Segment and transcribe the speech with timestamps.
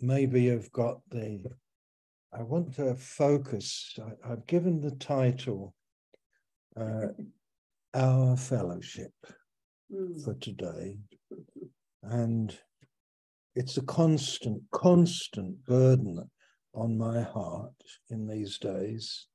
[0.00, 1.44] maybe have got the.
[2.32, 3.96] I want to focus.
[4.24, 5.74] I, have given the title
[6.78, 7.08] uh,
[7.94, 9.12] Our Fellowship
[9.92, 10.22] mm.
[10.24, 10.98] for today.
[12.02, 12.56] And
[13.54, 16.30] it's a constant, constant burden
[16.74, 17.72] on my heart
[18.10, 19.26] in these days.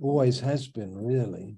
[0.00, 1.56] Always has been, really.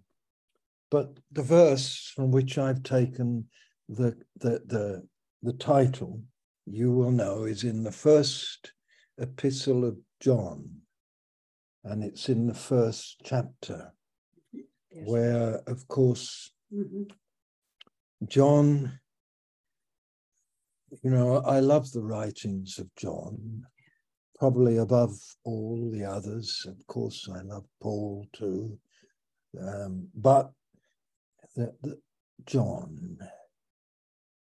[0.91, 3.47] But the verse from which I've taken
[3.89, 5.07] the, the, the,
[5.43, 6.23] the title,
[6.71, 8.73] you will know, is in the first
[9.19, 10.69] epistle of John.
[11.85, 13.93] And it's in the first chapter,
[14.53, 14.65] yes.
[15.07, 17.05] where, of course, mm-hmm.
[18.27, 18.99] John,
[21.03, 23.63] you know, I love the writings of John,
[24.39, 25.15] probably above
[25.45, 26.67] all the others.
[26.69, 28.79] Of course, I love Paul too.
[29.59, 30.51] Um, but
[31.57, 31.99] the, the
[32.45, 33.19] John,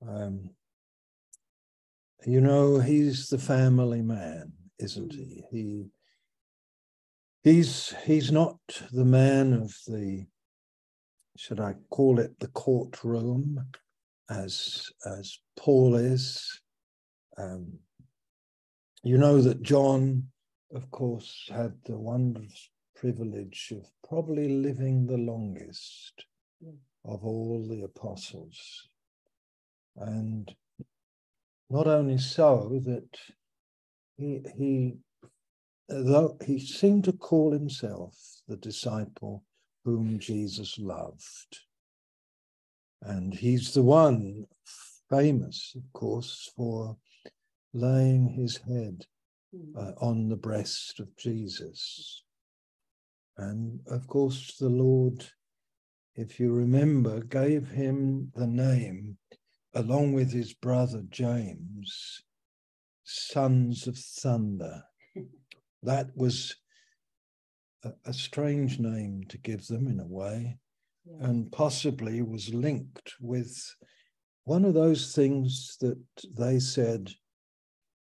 [0.08, 0.50] um,
[2.26, 5.44] you know, he's the family man, isn't he?
[5.52, 5.86] He
[7.44, 8.58] he's he's not
[8.92, 10.26] the man of the
[11.38, 13.66] should I call it the courtroom,
[14.30, 16.60] as as Paul is.
[17.38, 17.80] Um,
[19.04, 20.28] you know that John,
[20.74, 26.26] of course, had the wondrous privilege of probably living the longest
[27.06, 28.90] of all the apostles.
[29.96, 30.54] And
[31.70, 33.18] not only so, that
[34.18, 34.98] he, he,
[35.88, 38.16] though he seemed to call himself
[38.48, 39.44] the disciple
[39.86, 41.60] whom Jesus loved.
[43.02, 44.46] And he's the one
[45.10, 46.98] famous, of course, for
[47.74, 49.06] laying his head
[49.78, 52.24] uh, on the breast of Jesus.
[53.38, 55.26] And of course, the Lord,
[56.16, 59.18] if you remember, gave him the name,
[59.74, 62.24] along with his brother James,
[63.04, 64.84] Sons of Thunder.
[65.82, 66.58] That was
[67.86, 70.58] a, a strange name to give them in a way,
[71.06, 71.26] yeah.
[71.26, 73.58] and possibly was linked with
[74.44, 75.98] one of those things that
[76.38, 77.12] they said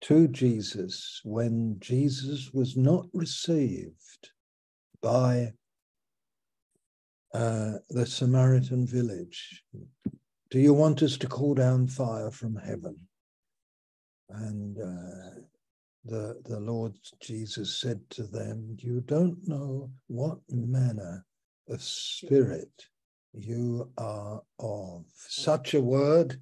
[0.02, 4.30] to Jesus when Jesus was not received
[5.02, 5.52] by
[7.34, 9.62] uh, the Samaritan village.
[10.50, 12.96] Do you want us to call down fire from heaven?
[14.28, 15.40] And uh,
[16.04, 21.24] the, the Lord Jesus said to them, You don't know what manner
[21.68, 22.86] of spirit
[23.32, 25.04] you are of.
[25.16, 26.40] Such a word,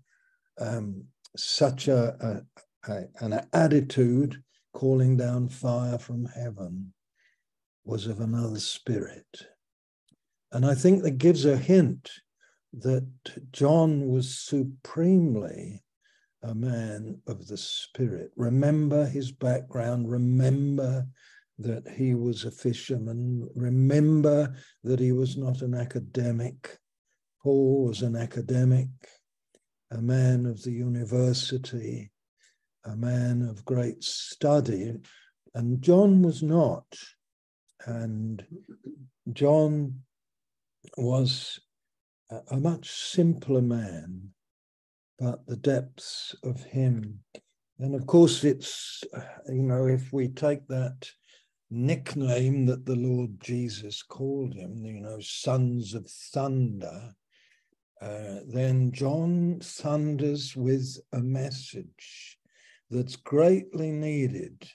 [0.59, 1.05] um,
[1.37, 2.45] such a,
[2.87, 4.43] a, a, an attitude
[4.75, 6.93] calling down fire from heaven
[7.85, 9.47] was of another spirit.
[10.53, 12.11] And I think that gives a hint
[12.81, 13.07] that
[13.53, 15.83] John was supremely
[16.43, 18.31] a man of the spirit.
[18.37, 20.11] Remember his background.
[20.11, 21.07] Remember
[21.59, 23.49] that he was a fisherman.
[23.55, 26.79] Remember that he was not an academic.
[27.43, 28.89] Paul was an academic,
[29.91, 32.11] a man of the university,
[32.85, 34.95] a man of great study.
[35.55, 36.87] And John was not.
[37.87, 38.45] And
[39.33, 40.01] John
[40.97, 41.61] was
[42.31, 44.31] a much simpler man
[45.19, 47.21] but the depths of him.
[47.79, 49.05] And of course, it's,
[49.49, 51.09] you know, if we take that
[51.71, 57.15] nickname that the Lord Jesus called him, you know, sons of thunder,
[58.01, 62.39] uh, then John thunders with a message
[62.91, 64.69] that's greatly needed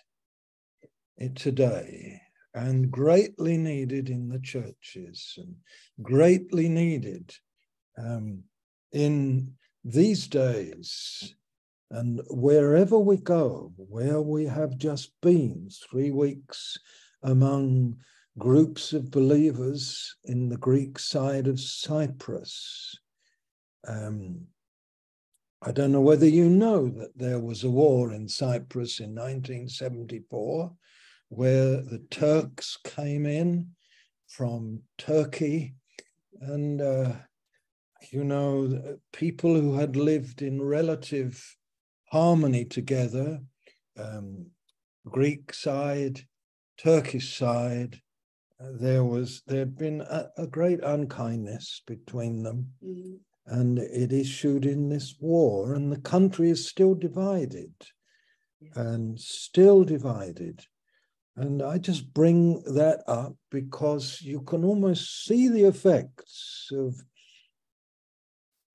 [1.36, 2.22] today
[2.54, 5.56] and greatly needed in the churches and
[6.02, 7.34] greatly needed
[7.98, 8.44] um,
[8.92, 11.36] in these days,
[11.92, 16.78] and wherever we go, where we have just been three weeks
[17.24, 17.98] among
[18.38, 22.98] groups of believers in the Greek side of Cyprus.
[23.88, 24.48] Um,
[25.62, 30.72] I don't know whether you know that there was a war in Cyprus in 1974
[31.30, 33.70] where the Turks came in
[34.28, 35.76] from Turkey
[36.42, 37.14] and uh,
[38.12, 41.56] you know, people who had lived in relative
[42.12, 43.40] harmony together,
[43.98, 44.48] um,
[45.06, 46.22] Greek side,
[46.78, 48.02] Turkish side,
[48.60, 53.16] uh, there was there had been a, a great unkindness between them, mm-hmm.
[53.46, 57.74] and it issued in this war, and the country is still divided,
[58.76, 60.66] and still divided.
[61.40, 67.02] And I just bring that up because you can almost see the effects of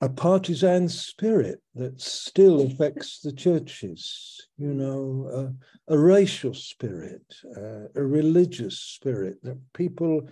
[0.01, 5.55] a partisan spirit that still affects the churches, you know,
[5.89, 7.23] a racial spirit,
[7.55, 10.27] uh, a religious spirit that people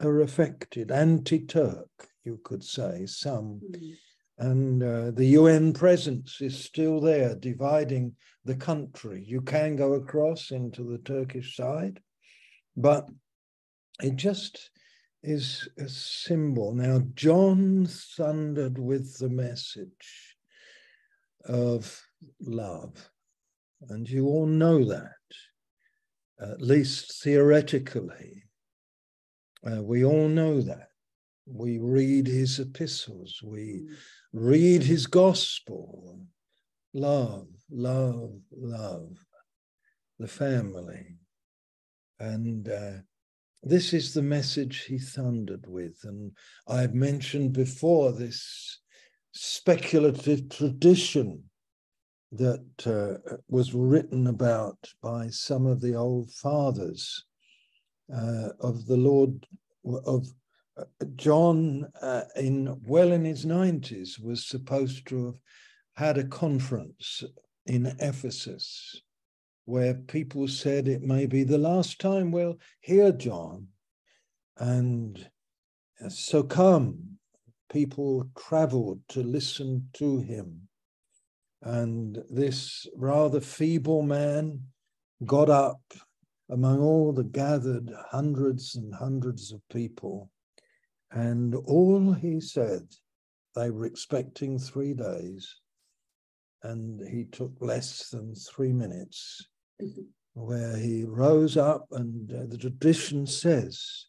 [0.00, 1.88] are affected, anti Turk,
[2.24, 3.60] you could say, some.
[3.64, 3.96] Mm.
[4.38, 9.24] And uh, the UN presence is still there, dividing the country.
[9.26, 12.00] You can go across into the Turkish side,
[12.76, 13.08] but
[14.02, 14.70] it just
[15.22, 16.74] is a symbol.
[16.74, 20.36] Now, John thundered with the message
[21.46, 22.00] of
[22.40, 23.10] love,
[23.88, 25.10] and you all know that,
[26.40, 28.44] at least theoretically.
[29.66, 30.88] Uh, we all know that.
[31.46, 33.86] We read his epistles, we
[34.32, 36.20] read his gospel.
[36.92, 39.16] Love, love, love,
[40.18, 41.16] the family.
[42.18, 42.92] And uh,
[43.62, 45.98] this is the message he thundered with.
[46.04, 46.32] And
[46.66, 48.80] I've mentioned before this
[49.32, 51.42] speculative tradition
[52.32, 57.24] that uh, was written about by some of the old fathers
[58.14, 59.46] uh, of the Lord,
[60.06, 60.26] of
[61.16, 65.38] John, uh, in well in his 90s, was supposed to have
[65.94, 67.24] had a conference
[67.64, 69.02] in Ephesus
[69.64, 73.66] where people said it may be the last time we'll hear John.
[74.58, 75.28] And
[76.08, 77.18] so come,
[77.70, 80.68] people traveled to listen to him.
[81.62, 84.60] And this rather feeble man
[85.24, 85.80] got up
[86.48, 90.30] among all the gathered hundreds and hundreds of people.
[91.16, 92.82] And all he said,
[93.54, 95.62] they were expecting three days,
[96.62, 99.46] and he took less than three minutes
[100.34, 104.08] where he rose up, and uh, the tradition says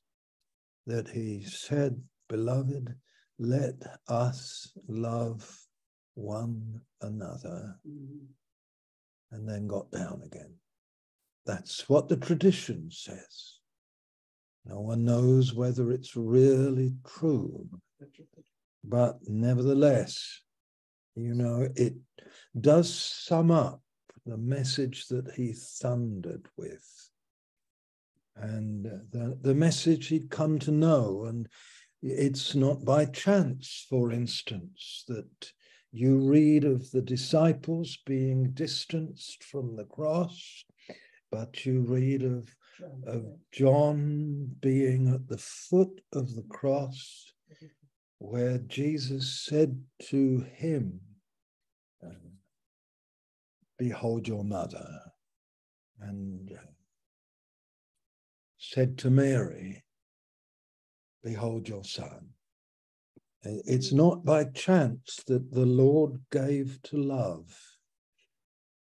[0.86, 2.94] that he said, Beloved,
[3.39, 3.75] let
[4.09, 5.50] us love
[6.15, 7.80] one another,
[9.31, 10.54] and then got down again.
[11.45, 13.56] That's what the tradition says.
[14.68, 17.68] No one knows whether it's really true,
[18.84, 20.42] but nevertheless,
[21.16, 21.96] you know, it
[22.60, 23.81] does sum up
[24.25, 27.08] the message that he thundered with
[28.36, 31.25] and the, the message he'd come to know.
[31.25, 31.48] And
[32.02, 35.52] it's not by chance, for instance, that
[35.92, 40.64] you read of the disciples being distanced from the cross,
[41.31, 42.54] but you read of,
[43.06, 47.32] of John being at the foot of the cross,
[48.20, 51.00] where Jesus said to him,
[53.78, 54.88] Behold your mother,
[56.00, 56.66] and uh,
[58.58, 59.84] said to Mary,
[61.24, 62.30] Behold your son.
[63.44, 67.56] It's not by chance that the Lord gave to love,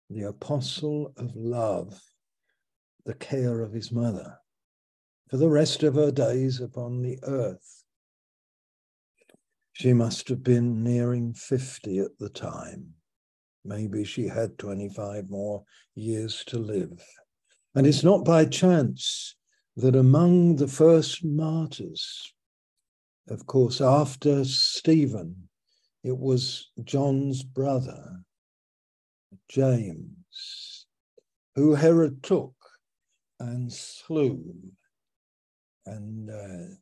[0.09, 2.01] the apostle of love,
[3.05, 4.37] the care of his mother
[5.29, 7.83] for the rest of her days upon the earth.
[9.73, 12.95] She must have been nearing 50 at the time.
[13.63, 15.63] Maybe she had 25 more
[15.95, 17.03] years to live.
[17.75, 19.35] And it's not by chance
[19.77, 22.33] that among the first martyrs,
[23.29, 25.49] of course, after Stephen,
[26.03, 28.23] it was John's brother,
[29.47, 30.87] James,
[31.55, 32.53] who Herod took
[33.39, 34.53] and slew.
[35.85, 36.75] And uh,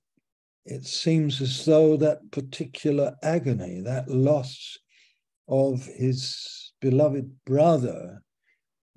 [0.65, 4.77] it seems as though that particular agony, that loss
[5.48, 8.22] of his beloved brother,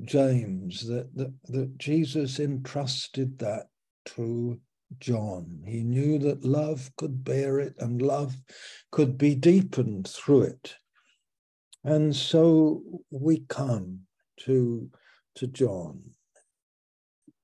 [0.02, 3.66] James, that, that, that Jesus entrusted that
[4.06, 4.60] to
[4.98, 5.62] John.
[5.66, 8.34] He knew that love could bear it and love
[8.90, 10.74] could be deepened through it.
[11.84, 14.00] And so we come
[14.40, 14.90] to,
[15.36, 16.02] to John.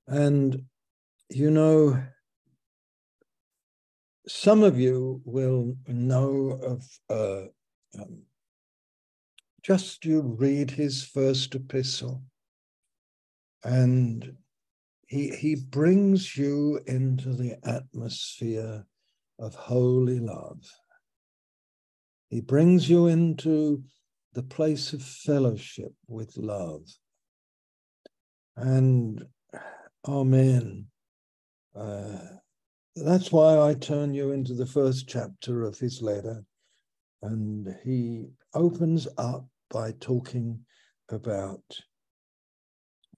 [0.08, 0.62] And,
[1.30, 2.02] you know,
[4.28, 7.46] some of you will know of uh,
[8.00, 8.22] um,
[9.62, 12.22] just you read his first epistle
[13.64, 14.36] and
[15.08, 18.84] he, he brings you into the atmosphere
[19.38, 20.60] of holy love.
[22.28, 23.84] He brings you into
[24.34, 26.82] the place of fellowship with love.
[28.56, 29.24] And
[30.08, 30.86] Amen.
[31.74, 32.18] Uh,
[32.94, 36.44] that's why I turn you into the first chapter of his letter.
[37.22, 40.60] And he opens up by talking
[41.08, 41.64] about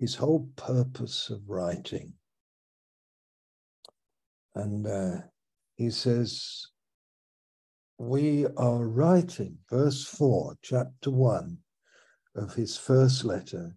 [0.00, 2.14] his whole purpose of writing.
[4.54, 5.16] And uh,
[5.76, 6.68] he says,
[7.99, 11.59] we are writing, verse 4, chapter 1
[12.37, 13.76] of his first letter,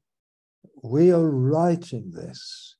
[0.81, 2.77] we are writing this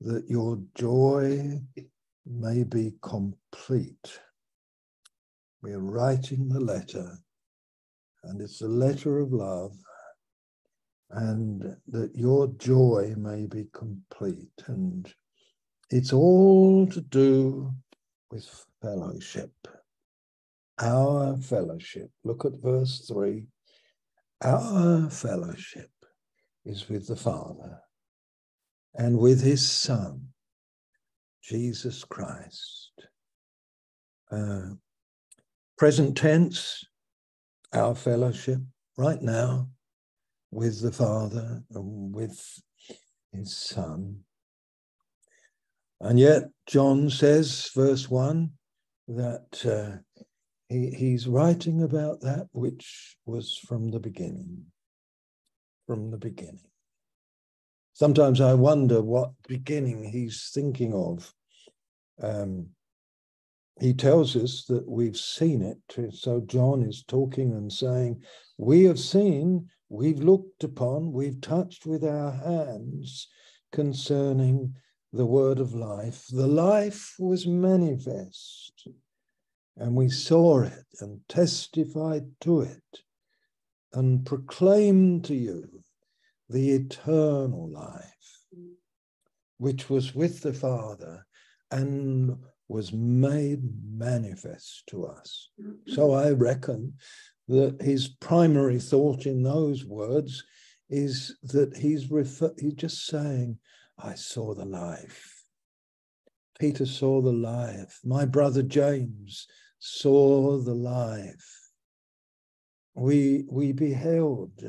[0.00, 1.60] that your joy
[2.26, 4.18] may be complete.
[5.62, 7.18] We are writing the letter,
[8.24, 9.76] and it's a letter of love,
[11.10, 14.62] and that your joy may be complete.
[14.66, 15.12] And
[15.90, 17.72] it's all to do
[18.30, 18.48] with
[18.80, 19.52] fellowship.
[20.78, 22.10] Our fellowship.
[22.24, 23.46] Look at verse 3.
[24.42, 25.90] Our fellowship
[26.64, 27.80] is with the Father
[28.94, 30.28] and with his Son,
[31.42, 32.92] Jesus Christ.
[34.30, 34.74] Uh,
[35.76, 36.84] present tense,
[37.72, 38.60] our fellowship
[38.96, 39.68] right now
[40.50, 42.60] with the Father and with
[43.32, 44.20] his Son.
[46.00, 48.50] And yet, John says, verse 1,
[49.08, 50.22] that uh,
[50.68, 54.66] he, he's writing about that which was from the beginning.
[55.86, 56.70] From the beginning.
[57.92, 61.34] Sometimes I wonder what beginning he's thinking of.
[62.22, 62.68] Um,
[63.80, 65.78] he tells us that we've seen it.
[66.14, 68.22] So John is talking and saying,
[68.58, 73.28] We have seen, we've looked upon, we've touched with our hands
[73.72, 74.74] concerning
[75.12, 76.26] the word of life.
[76.30, 78.86] The life was manifest,
[79.76, 83.00] and we saw it and testified to it
[83.92, 85.82] and proclaimed to you
[86.50, 88.44] the eternal life,
[89.58, 91.24] which was with the Father
[91.70, 92.36] and
[92.68, 93.62] was made
[93.96, 95.50] manifest to us.
[95.88, 96.94] So I reckon
[97.48, 100.44] that his primary thought in those words
[100.88, 103.58] is that he's refer- he's just saying,
[103.98, 105.44] I saw the life.
[106.58, 107.98] Peter saw the life.
[108.04, 109.46] My brother James
[109.78, 111.70] saw the life.
[112.94, 114.62] We we beheld,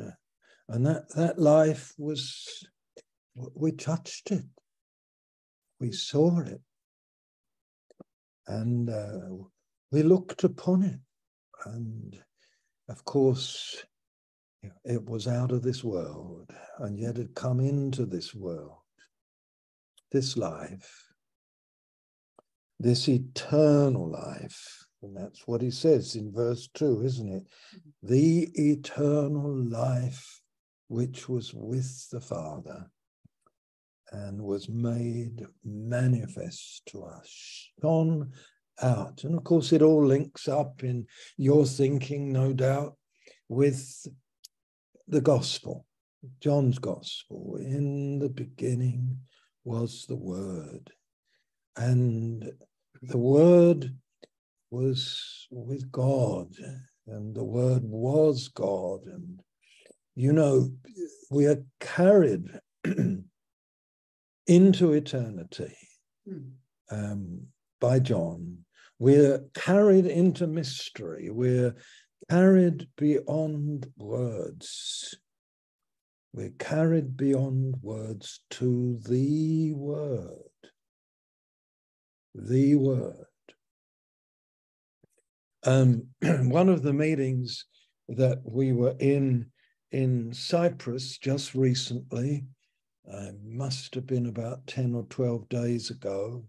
[0.71, 2.67] and that that life was.
[3.35, 4.45] We touched it.
[5.79, 6.61] We saw it,
[8.47, 9.45] and uh,
[9.91, 10.99] we looked upon it,
[11.65, 12.19] and
[12.89, 13.85] of course,
[14.83, 18.81] it was out of this world, and yet had come into this world
[20.11, 21.07] this life,
[22.79, 24.85] this eternal life.
[25.01, 27.43] And that's what he says in verse 2, isn't it?
[28.03, 30.40] The eternal life
[30.91, 32.85] which was with the Father
[34.11, 38.29] and was made manifest to us, shone
[38.81, 39.23] out.
[39.23, 41.07] And of course, it all links up in
[41.37, 42.97] your thinking, no doubt,
[43.47, 44.05] with
[45.07, 45.85] the gospel,
[46.41, 47.55] John's gospel.
[47.57, 49.17] In the beginning
[49.63, 50.91] was the Word.
[51.77, 52.51] And
[53.01, 53.95] the Word
[54.69, 56.49] was with God,
[57.07, 59.05] and the Word was God.
[59.05, 59.39] And,
[60.15, 60.71] you know,
[61.29, 62.47] we are carried
[64.47, 65.77] into eternity
[66.91, 67.47] um,
[67.79, 68.59] by John.
[68.99, 71.29] We're carried into mystery.
[71.31, 71.75] We're
[72.29, 75.15] carried beyond words.
[76.33, 80.37] We're carried beyond words to the word.
[82.35, 83.25] The word.
[85.63, 87.65] Um, one of the meetings
[88.09, 89.50] that we were in
[89.91, 92.45] in Cyprus just recently,
[93.11, 96.45] uh, must have been about 10 or 12 days ago.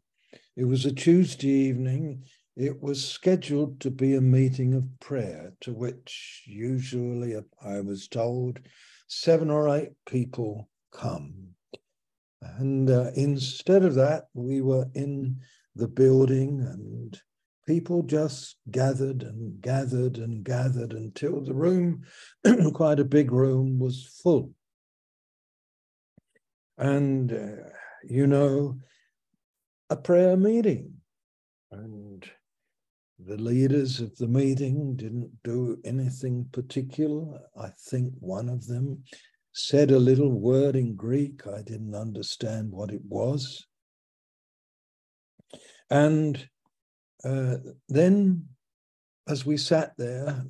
[0.56, 2.24] It was a Tuesday evening.
[2.56, 7.34] It was scheduled to be a meeting of prayer, to which usually
[7.64, 8.60] I was told
[9.08, 11.48] seven or eight people come.
[12.42, 15.40] And uh, instead of that, we were in
[15.74, 17.20] the building and
[17.72, 22.02] people just gathered and gathered and gathered until the room,
[22.74, 24.52] quite a big room, was full.
[26.76, 27.68] And, uh,
[28.04, 28.76] you know,
[29.88, 30.92] a prayer meeting.
[31.70, 32.22] And
[33.18, 37.40] the leaders of the meeting didn't do anything particular.
[37.58, 39.02] I think one of them
[39.54, 41.46] said a little word in Greek.
[41.46, 43.66] I didn't understand what it was.
[45.88, 46.48] And
[47.24, 47.56] uh,
[47.88, 48.46] then,
[49.28, 50.44] as we sat there,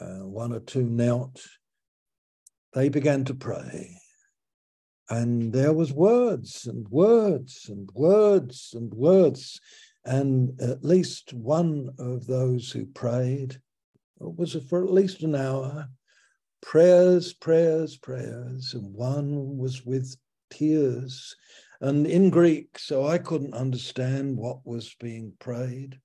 [0.00, 1.40] uh, one or two knelt,
[2.72, 3.96] they began to pray.
[5.08, 9.60] And there was words and words and words and words
[10.04, 13.60] and at least one of those who prayed
[14.18, 15.88] was for at least an hour.
[16.60, 18.74] Prayers, prayers, prayers.
[18.74, 20.14] And one was with
[20.50, 21.34] tears
[21.80, 25.98] and in Greek, so I couldn't understand what was being prayed.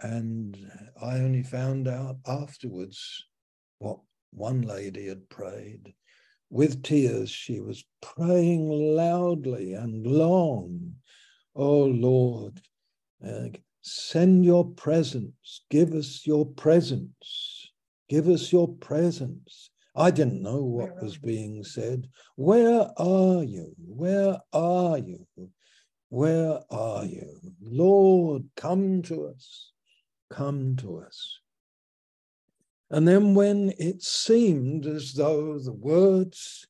[0.00, 0.56] And
[1.00, 3.24] I only found out afterwards
[3.78, 4.00] what
[4.30, 5.94] one lady had prayed.
[6.50, 10.94] With tears, she was praying loudly and long.
[11.54, 12.60] Oh Lord,
[13.26, 13.48] uh,
[13.82, 17.70] send your presence, give us your presence,
[18.08, 19.70] give us your presence.
[20.00, 22.08] I didn't know what was being said.
[22.36, 23.74] Where are you?
[23.86, 25.26] Where are you?
[26.08, 27.38] Where are you?
[27.60, 29.72] Lord, come to us.
[30.30, 31.40] Come to us.
[32.90, 36.66] And then when it seemed as though the words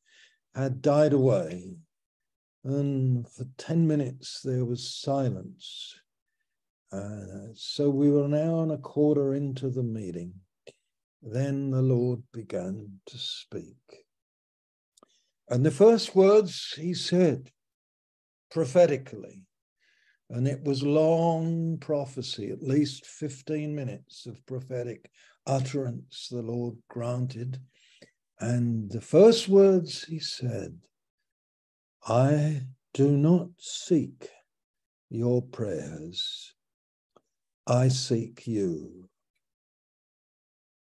[0.56, 1.76] had died away,
[2.64, 5.94] and for 10 minutes there was silence.
[6.90, 10.34] Uh, so we were now and a quarter into the meeting.
[11.22, 14.04] Then the Lord began to speak.
[15.48, 17.50] And the first words he said
[18.50, 19.44] prophetically,
[20.30, 25.10] and it was long prophecy, at least 15 minutes of prophetic
[25.46, 27.60] utterance the Lord granted.
[28.38, 30.78] And the first words he said,
[32.06, 32.62] I
[32.94, 34.30] do not seek
[35.10, 36.54] your prayers,
[37.66, 39.09] I seek you.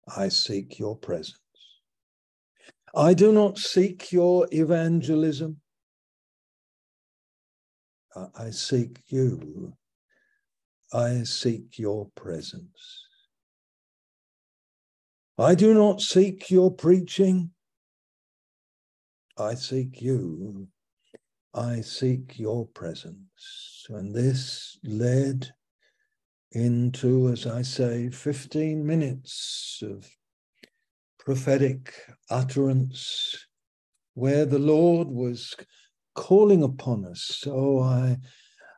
[0.07, 1.39] I seek your presence.
[2.95, 5.61] I do not seek your evangelism.
[8.15, 9.73] Uh, I seek you.
[10.93, 13.07] I seek your presence.
[15.39, 17.49] I do not seek your preaching.
[19.37, 20.67] I seek you.
[21.55, 23.87] I seek your presence.
[23.89, 25.51] And this led
[26.53, 30.09] into, as I say, 15 minutes of
[31.19, 31.93] prophetic
[32.29, 33.35] utterance
[34.13, 35.55] where the Lord was
[36.15, 37.43] calling upon us.
[37.47, 38.17] Oh, I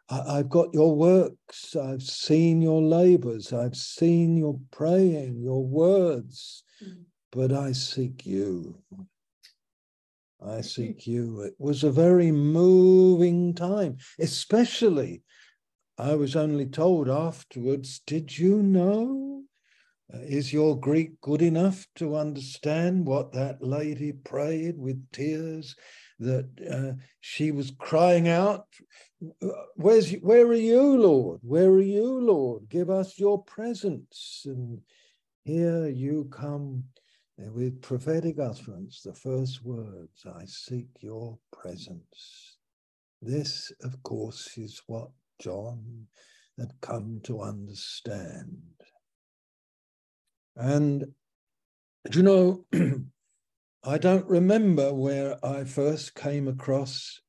[0.09, 1.75] I, have got your works.
[1.75, 3.51] I've seen your labors.
[3.51, 7.03] I've seen your praying, your words, mm.
[7.31, 8.77] but I seek you.
[10.45, 11.41] I seek you.
[11.41, 15.23] It was a very moving time, especially.
[15.97, 19.43] I was only told afterwards, did you know?
[20.13, 25.75] Uh, is your Greek good enough to understand what that lady prayed with tears?
[26.19, 28.67] That uh, she was crying out
[29.75, 34.81] where's where are you lord where are you lord give us your presence and
[35.43, 36.83] here you come
[37.37, 42.57] with prophetic utterance the first words i seek your presence
[43.21, 46.07] this of course is what john
[46.57, 48.57] had come to understand
[50.55, 51.05] and
[52.09, 52.65] do you know
[53.83, 57.19] i don't remember where i first came across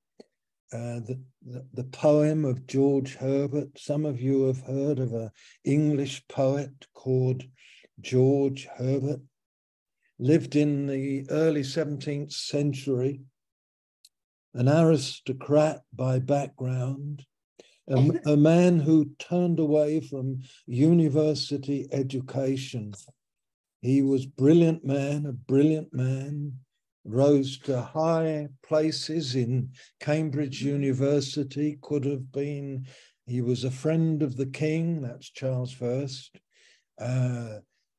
[0.73, 3.79] uh, the, the, the, poem of George Herbert.
[3.79, 5.31] Some of you have heard of an
[5.65, 7.45] English poet called
[8.01, 9.21] George Herbert,
[10.19, 13.21] lived in the early 17th century,
[14.55, 17.25] an aristocrat by background,
[17.89, 22.93] a, a man who turned away from university education.
[23.81, 26.59] He was brilliant man, a brilliant man,
[27.05, 29.71] rose to high places in
[30.01, 32.87] Cambridge University, could have been,
[33.27, 36.37] he was a friend of the king, that's Charles First.
[37.01, 37.59] Uh,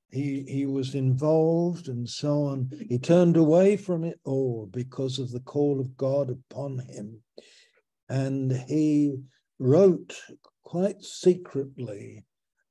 [0.10, 2.70] he, he was involved and so on.
[2.90, 7.22] He turned away from it all because of the call of God upon him.
[8.10, 9.18] And he
[9.60, 10.16] wrote
[10.64, 12.26] quite secretly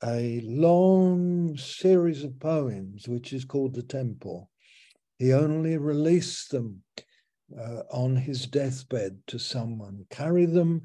[0.04, 4.50] a long series of poems, which is called The Temple.
[5.18, 6.82] He only released them
[7.58, 10.82] uh, on his deathbed to someone, carry them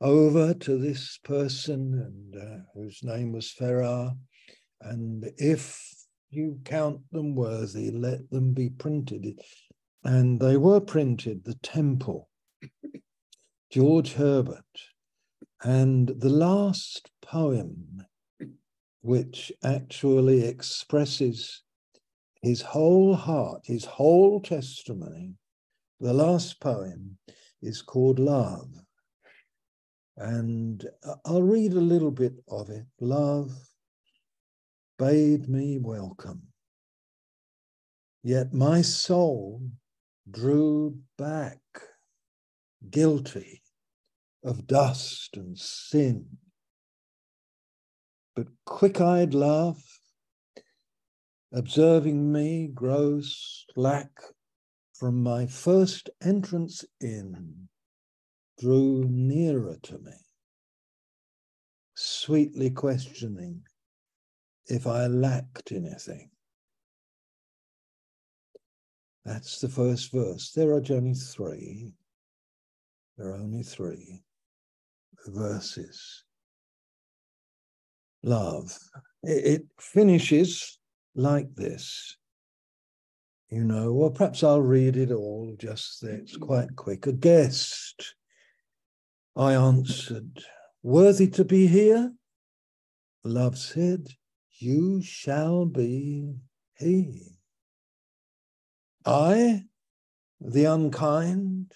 [0.00, 4.12] over to this person and uh, whose name was Ferrar.
[4.80, 5.82] And if
[6.30, 9.40] you count them worthy, let them be printed.
[10.04, 12.28] And they were printed, the temple,
[13.70, 14.64] George Herbert.
[15.64, 18.06] And the last poem,
[19.00, 21.62] which actually expresses
[22.42, 25.34] his whole heart, his whole testimony.
[26.00, 27.18] The last poem
[27.62, 28.68] is called Love.
[30.16, 30.86] And
[31.24, 32.86] I'll read a little bit of it.
[33.00, 33.52] Love
[34.98, 36.42] bade me welcome,
[38.22, 39.60] yet my soul
[40.30, 41.60] drew back,
[42.88, 43.62] guilty
[44.46, 46.24] of dust and sin.
[48.36, 49.82] But quick eyed love
[51.52, 54.10] observing me grow slack
[54.94, 57.68] from my first entrance in,
[58.58, 60.12] drew nearer to me,
[61.94, 63.62] sweetly questioning
[64.66, 66.30] if I lacked anything.
[69.24, 70.52] That's the first verse.
[70.52, 71.94] There are only three.
[73.18, 74.22] There are only three
[75.26, 76.24] verses.
[78.22, 78.76] Love.
[79.22, 80.78] It, finishes
[81.14, 82.16] like this.
[83.50, 86.02] You know, well, perhaps I'll read it all just.
[86.02, 87.06] It's quite quick.
[87.06, 88.14] A guest.
[89.36, 90.42] I answered,
[90.82, 92.12] worthy to be here?
[93.22, 94.08] Love said,
[94.58, 96.34] You shall be
[96.78, 97.36] he.
[99.04, 99.64] I,
[100.40, 101.72] the unkind,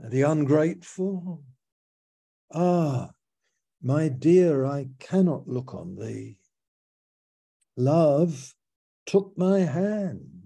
[0.00, 1.44] the ungrateful,
[2.52, 3.10] ah,
[3.82, 6.38] my dear, I cannot look on thee.
[7.76, 8.54] Love
[9.04, 10.36] took my hand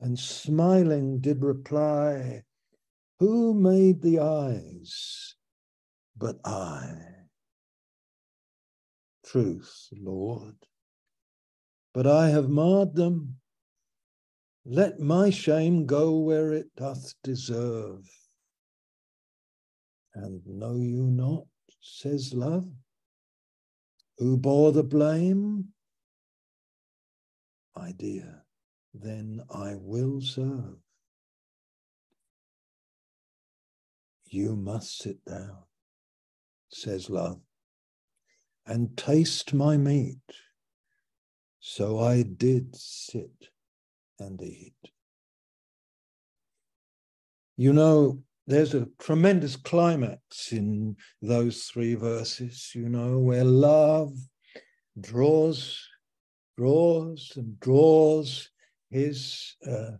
[0.00, 2.42] and smiling did reply,
[3.18, 5.34] Who made the eyes
[6.16, 7.14] but I?
[9.24, 10.54] truth, Lord.
[11.92, 13.36] But I have marred them.
[14.64, 18.08] Let my shame go where it doth deserve.
[20.14, 21.44] And know you not,
[21.80, 22.68] says love,
[24.18, 25.66] who bore the blame?
[27.76, 28.44] My dear,
[28.92, 30.76] then I will serve.
[34.26, 35.64] You must sit down,
[36.68, 37.40] says love
[38.66, 40.18] and taste my meat.
[41.60, 43.48] So I did sit
[44.18, 44.74] and eat.
[47.56, 54.12] You know, there's a tremendous climax in those three verses, you know, where love
[55.00, 55.80] draws,
[56.56, 58.50] draws, and draws
[58.90, 59.92] his uh,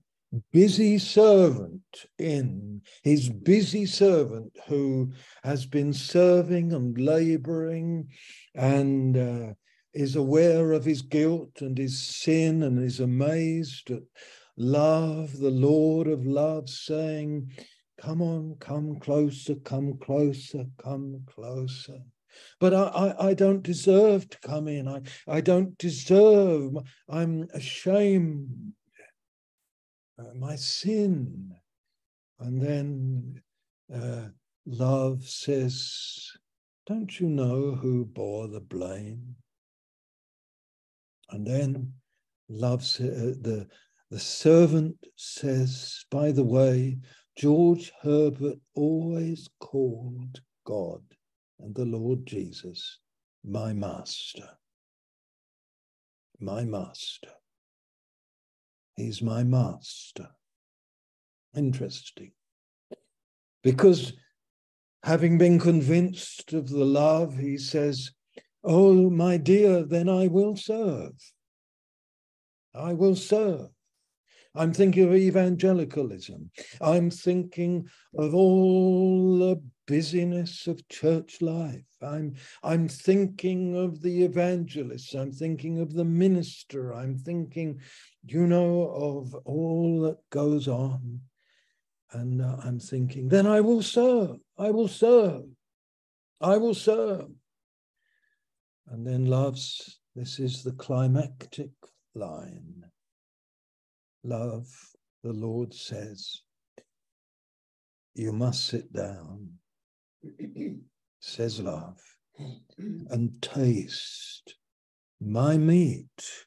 [0.53, 5.11] busy servant in, his busy servant who
[5.43, 8.09] has been serving and laboring
[8.55, 9.55] and uh,
[9.95, 14.03] is aware of his guilt and his sin and is amazed at
[14.57, 17.51] love, the Lord of love, saying,
[18.05, 22.01] Come on, come closer, come closer, come closer.
[22.61, 24.87] But I, I, I don't deserve to come in.
[24.87, 26.75] I, I don't deserve.
[27.09, 28.75] I'm ashamed.
[30.19, 31.55] Uh, my sin.
[32.41, 33.43] And then
[33.95, 34.29] uh,
[34.67, 36.31] love says,
[36.87, 39.35] don't you know who bore the blame?
[41.31, 41.95] And then
[42.51, 43.67] love, uh, the,
[44.11, 46.99] the servant says, by the way,
[47.37, 51.03] George Herbert always called God
[51.59, 52.99] and the Lord Jesus
[53.45, 54.49] my master.
[56.41, 57.31] My master.
[58.97, 60.29] He's my master.
[61.55, 62.33] Interesting.
[63.63, 64.15] Because
[65.05, 68.13] Having been convinced of the love, he says,
[68.65, 71.13] Oh, my dear, then I will serve.
[72.75, 73.69] I will serve.
[74.55, 76.51] I'm thinking of evangelicalism.
[76.81, 81.85] I'm thinking of all the busyness of church life.
[82.01, 85.15] I'm, I'm thinking of the evangelist.
[85.15, 86.95] I'm thinking of the minister.
[86.95, 87.81] I'm thinking,
[88.25, 91.21] you know, of all that goes on.
[92.13, 95.47] And uh, I'm thinking, then I will serve, I will serve,
[96.41, 97.27] I will serve.
[98.89, 101.71] And then love's, this is the climactic
[102.15, 102.84] line.
[104.25, 104.67] Love,
[105.23, 106.41] the Lord says,
[108.15, 109.51] you must sit down,
[111.21, 112.01] says love,
[112.79, 114.57] and taste
[115.21, 116.47] my meat.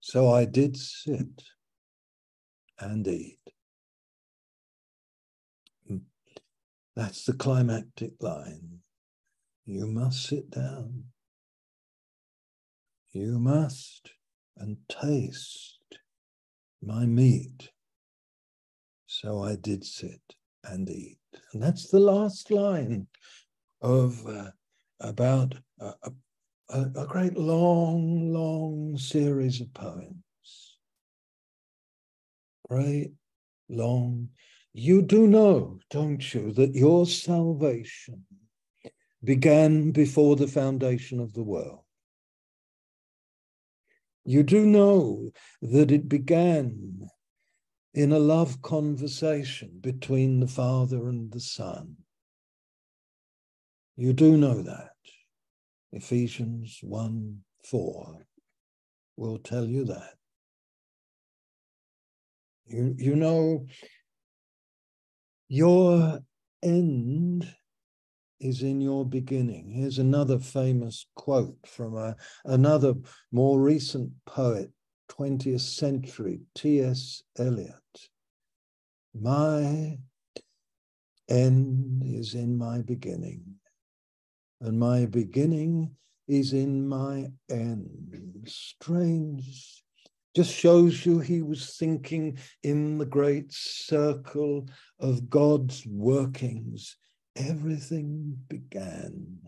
[0.00, 1.42] So I did sit
[2.78, 3.38] and eat.
[6.96, 8.80] That's the climactic line.
[9.64, 11.04] You must sit down.
[13.12, 14.10] You must
[14.56, 15.77] and taste
[16.82, 17.70] my meat.
[19.06, 20.20] So I did sit
[20.64, 21.18] and eat.
[21.52, 23.06] And that's the last line
[23.80, 24.50] of uh,
[25.00, 25.92] about a,
[26.70, 30.78] a, a great long, long series of poems.
[32.68, 33.12] Great,
[33.68, 34.28] long
[34.78, 38.24] you do know, don't you, that your salvation
[39.24, 41.80] began before the foundation of the world.
[44.28, 45.30] You do know
[45.62, 47.08] that it began
[47.94, 51.96] in a love conversation between the Father and the Son.
[53.96, 54.92] You do know that.
[55.92, 58.26] Ephesians 1 4
[59.16, 60.16] will tell you that.
[62.66, 63.64] You, you know
[65.48, 66.20] your
[66.62, 67.27] end
[68.40, 69.70] is in your beginning.
[69.70, 72.94] Here's another famous quote from a, another
[73.32, 74.70] more recent poet,
[75.10, 77.22] 20th century, T.S.
[77.38, 77.74] Eliot.
[79.20, 79.98] My
[81.28, 83.42] end is in my beginning,
[84.60, 85.96] and my beginning
[86.28, 88.44] is in my end.
[88.46, 89.82] Strange.
[90.36, 94.68] Just shows you he was thinking in the great circle
[95.00, 96.96] of God's workings.
[97.38, 99.38] Everything began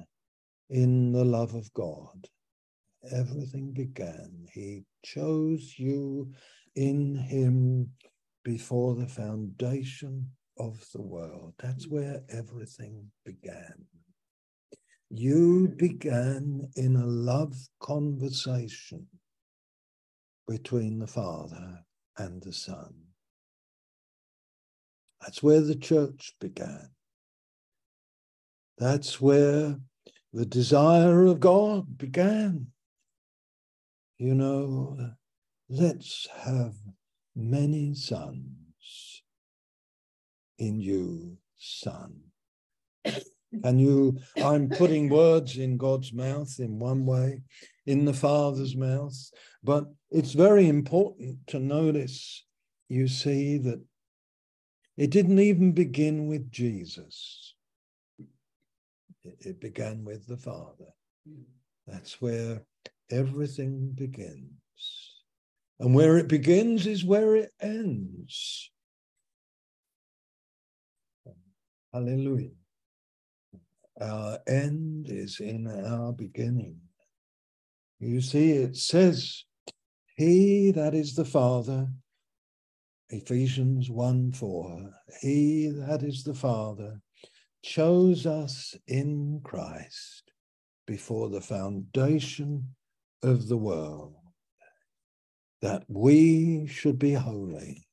[0.71, 2.29] in the love of God.
[3.11, 4.47] Everything began.
[4.53, 6.33] He chose you
[6.77, 7.91] in him
[8.45, 11.55] before the foundation of the world.
[11.59, 13.87] That's where everything began.
[15.11, 19.09] You began in a love conversation
[20.47, 21.81] between the Father
[22.19, 22.95] and the Son.
[25.21, 26.91] That's where the church began.
[28.81, 29.77] That's where
[30.33, 32.69] the desire of God began.
[34.17, 34.99] You know,
[35.69, 36.73] let's have
[37.37, 39.23] many sons
[40.59, 42.21] in you, Son.
[43.63, 47.43] And you, I'm putting words in God's mouth in one way,
[47.85, 49.15] in the Father's mouth,
[49.63, 52.47] but it's very important to notice,
[52.89, 53.83] you see, that
[54.97, 57.50] it didn't even begin with Jesus.
[59.41, 60.93] It began with the Father.
[61.87, 62.63] That's where
[63.11, 64.51] everything begins.
[65.79, 68.71] And where it begins is where it ends.
[71.93, 72.51] Hallelujah.
[74.01, 76.77] Our end is in our beginning.
[77.99, 79.45] You see, it says,
[80.17, 81.89] He that is the Father,
[83.11, 84.91] Ephesians 1 4,
[85.21, 87.01] He that is the Father
[87.63, 90.33] chose us in Christ
[90.87, 92.75] before the foundation
[93.23, 94.15] of the world,
[95.63, 97.87] that we should be holy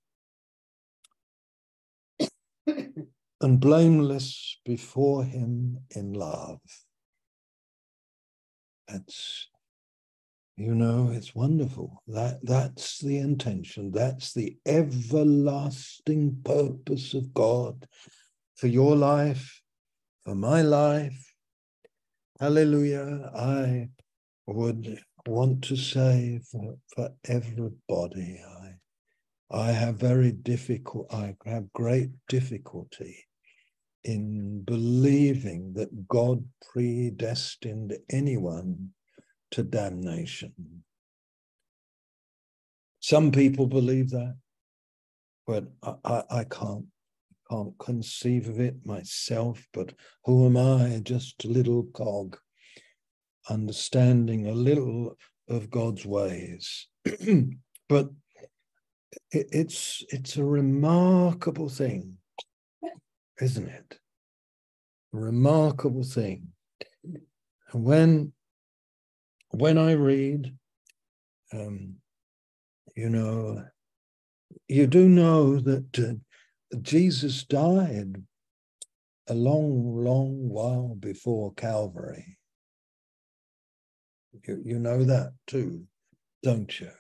[2.68, 6.60] and blameless before him in love.
[8.88, 9.48] That's,
[10.56, 12.02] you know, it's wonderful.
[12.08, 13.92] That that's the intention.
[13.92, 17.86] That's the everlasting purpose of God
[18.58, 19.62] for your life,
[20.26, 21.34] for my life.
[22.40, 23.32] Hallelujah.
[23.36, 23.90] I
[24.48, 28.76] would want to say for, for everybody, I
[29.50, 33.26] I have very difficult, I have great difficulty
[34.04, 36.44] in believing that God
[36.74, 38.90] predestined anyone
[39.52, 40.84] to damnation.
[43.00, 44.36] Some people believe that,
[45.46, 46.86] but I, I, I can't
[47.50, 49.66] can't conceive of it myself.
[49.74, 49.94] But
[50.26, 51.00] who am I?
[51.04, 52.38] Just a little cog,
[53.50, 55.18] understanding a little
[55.50, 56.88] of God's ways.
[57.90, 58.10] but
[59.32, 62.18] it, it's it's a remarkable thing,
[63.42, 64.00] isn't it?
[65.12, 66.48] Remarkable thing.
[67.74, 68.34] When
[69.50, 70.54] when I read,
[71.54, 71.96] um,
[72.96, 73.64] you know,
[74.68, 76.14] you do know that uh,
[76.82, 78.24] Jesus died
[79.28, 82.38] a long, long while before Calvary.
[84.48, 85.84] You, you know that too,
[86.44, 86.92] don't you?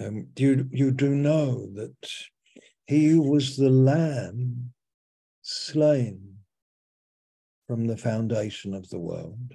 [0.00, 2.10] Um, you, you do know that
[2.86, 4.72] he was the lamb
[5.42, 6.36] slain
[7.66, 9.52] from the foundation of the world.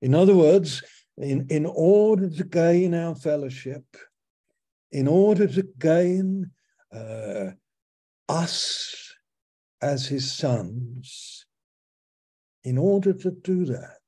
[0.00, 0.82] In other words,
[1.16, 3.84] in, in order to gain our fellowship,
[4.90, 6.50] in order to gain
[6.92, 7.50] uh,
[8.28, 9.12] us
[9.80, 11.44] as his sons,
[12.64, 13.98] in order to do that,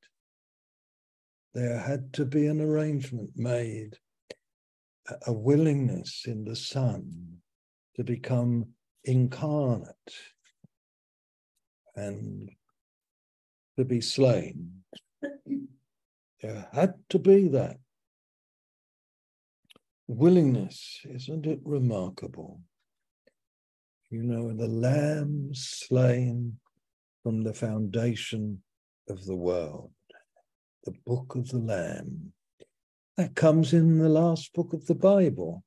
[1.54, 3.96] there had to be an arrangement made,
[5.26, 7.38] a willingness in the Son
[7.96, 8.66] to become
[9.04, 10.14] incarnate
[11.96, 12.50] and
[13.76, 14.82] to be slain.
[16.40, 17.76] There had to be that
[20.10, 21.00] willingness.
[21.04, 22.60] Isn't it remarkable?
[24.10, 26.58] You know, the lamb slain
[27.22, 28.62] from the foundation
[29.08, 29.92] of the world
[30.84, 32.32] the book of the Lamb.
[33.16, 35.62] That comes in the last book of the Bible.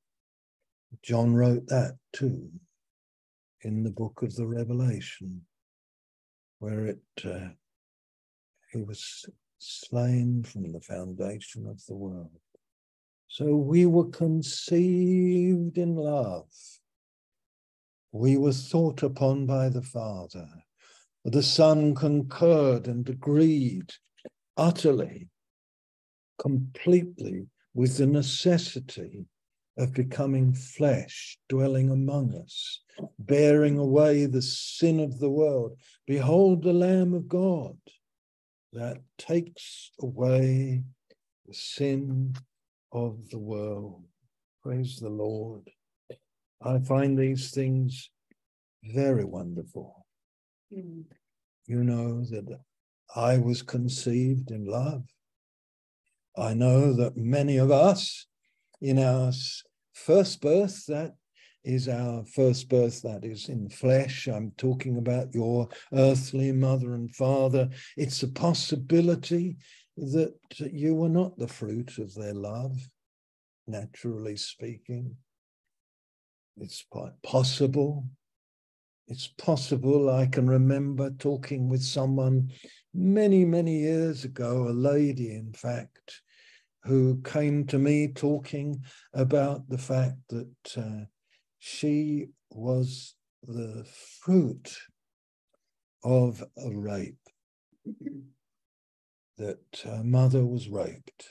[1.03, 2.49] John wrote that too,
[3.61, 5.41] in the book of the Revelation,
[6.59, 7.49] where it uh,
[8.71, 9.25] he was
[9.59, 12.31] slain from the foundation of the world.
[13.33, 16.45] So we were conceived in love.
[18.11, 20.47] we were thought upon by the Father.
[21.25, 23.89] The Son concurred and agreed
[24.55, 25.29] utterly,
[26.37, 29.25] completely with the necessity
[29.79, 32.81] of becoming flesh, dwelling among us,
[33.17, 35.79] bearing away the sin of the world.
[36.05, 37.79] Behold the Lamb of God
[38.73, 40.83] that takes away
[41.47, 42.35] the sin
[42.93, 44.03] of the world.
[44.61, 45.69] Praise the Lord.
[46.61, 48.09] I find these things
[48.83, 50.05] very wonderful.
[50.71, 51.03] Mm.
[51.65, 52.59] You know that
[53.15, 55.03] I was conceived in love.
[56.37, 58.27] I know that many of us
[58.81, 59.31] in our
[59.93, 61.15] first birth, that
[61.63, 64.27] is our first birth, that is in flesh.
[64.27, 67.69] I'm talking about your earthly mother and father.
[67.97, 69.57] It's a possibility
[69.97, 72.77] that you were not the fruit of their love,
[73.67, 75.15] naturally speaking.
[76.57, 78.05] It's quite possible.
[79.07, 80.09] It's possible.
[80.09, 82.51] I can remember talking with someone
[82.93, 86.21] many, many years ago, a lady, in fact,
[86.83, 91.05] who came to me talking about the fact that uh,
[91.59, 93.85] she was the
[94.21, 94.77] fruit
[96.03, 97.15] of a rape,
[99.37, 101.29] that her mother was raped.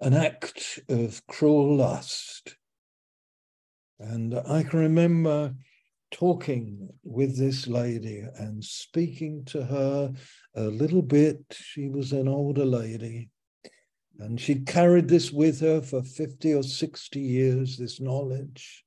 [0.00, 2.56] An act of cruel lust.
[3.98, 5.54] And I can remember
[6.10, 10.12] talking with this lady and speaking to her
[10.54, 11.38] a little bit.
[11.52, 13.30] She was an older lady,
[14.18, 18.84] and she'd carried this with her for 50 or 60 years, this knowledge,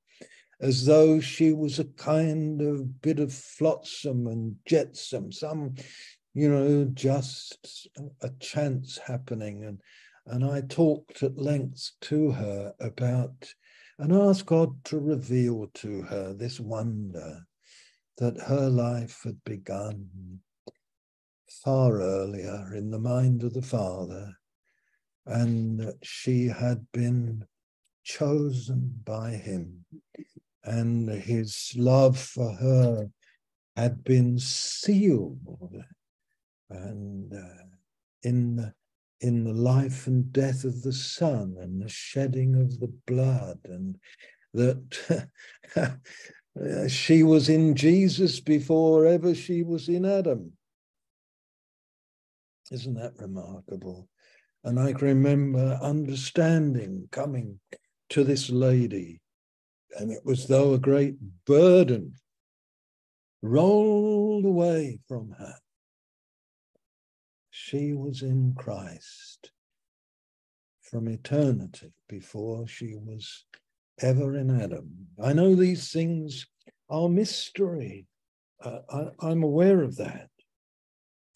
[0.60, 5.76] as though she was a kind of bit of flotsam and jetsam, some,
[6.34, 7.88] you know, just
[8.22, 9.63] a chance happening.
[9.63, 9.82] And,
[10.26, 13.54] and I talked at length to her about
[14.00, 17.46] and asked God to reveal to her this wonder
[18.17, 20.39] that her life had begun
[21.63, 24.34] far earlier in the mind of the Father,
[25.26, 27.46] and that she had been
[28.04, 29.86] chosen by him,
[30.63, 33.10] and his love for her
[33.76, 35.84] had been sealed
[36.74, 37.64] and uh,
[38.24, 38.74] in the
[39.22, 43.98] in the life and death of the Son and the shedding of the blood, and
[44.54, 45.28] that
[46.90, 50.52] she was in Jesus before ever she was in Adam.
[52.70, 54.10] Isn't that remarkable?
[54.66, 57.60] And I can remember understanding coming
[58.10, 59.22] to this lady,
[59.98, 62.14] and it was though a great burden
[63.42, 65.56] rolled away from her
[67.63, 69.52] she was in Christ
[70.82, 73.45] from eternity before she was
[74.02, 75.08] ever in Adam.
[75.23, 76.45] I know these things
[76.89, 78.06] are mystery.
[78.62, 80.30] Uh, I, I'm aware of that.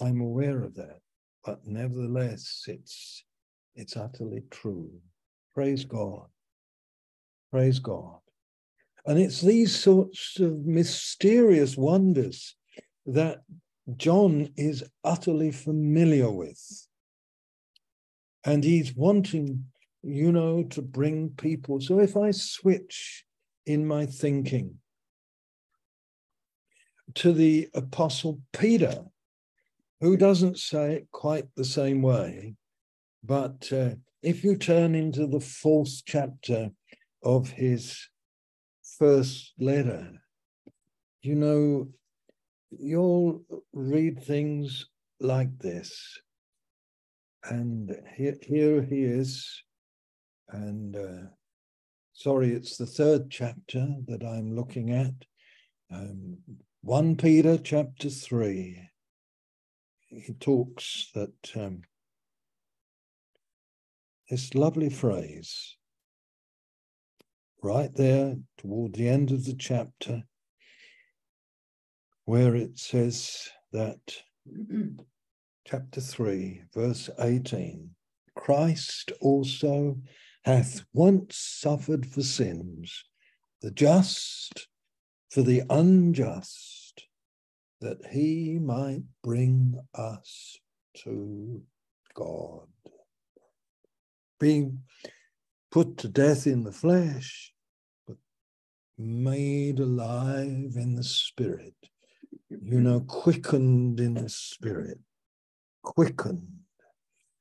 [0.02, 1.00] I'm aware of that.
[1.46, 3.24] But nevertheless, it's
[3.76, 4.92] it's utterly true.
[5.54, 6.28] Praise God.
[7.52, 8.20] Praise God.
[9.06, 12.58] And it's these sorts of mysterious wonders
[13.06, 13.44] that
[13.96, 16.88] John is utterly familiar with.
[18.44, 19.66] And he's wanting,
[20.04, 21.80] you know, to bring people.
[21.80, 23.26] So if I switch
[23.66, 24.76] in my thinking
[27.16, 29.06] to the Apostle Peter,
[30.02, 32.56] who doesn't say it quite the same way,
[33.24, 36.72] but uh, if you turn into the fourth chapter
[37.24, 38.08] of his
[38.98, 40.12] first letter,
[41.22, 41.88] you know,
[42.72, 44.88] you'll read things
[45.20, 46.20] like this.
[47.44, 49.64] And here, here he is.
[50.50, 51.30] And uh,
[52.14, 55.14] sorry, it's the third chapter that I'm looking at.
[55.92, 56.38] Um,
[56.82, 58.90] 1 Peter chapter 3.
[60.10, 61.82] He talks that um,
[64.30, 65.78] this lovely phrase
[67.64, 70.24] right there toward the end of the chapter
[72.28, 74.02] where it says that,
[75.66, 77.90] chapter 3, verse 18
[78.36, 79.96] Christ also
[80.44, 83.06] hath once suffered for sins,
[83.62, 84.68] the just
[85.30, 87.08] for the unjust,
[87.80, 90.58] that he might bring us
[91.04, 91.64] to
[92.14, 92.68] God.
[94.38, 94.82] Being
[95.72, 97.54] put to death in the flesh,
[98.06, 98.18] but
[98.98, 101.74] made alive in the spirit
[102.50, 105.00] you know, quickened in the spirit,
[105.84, 106.48] quickened,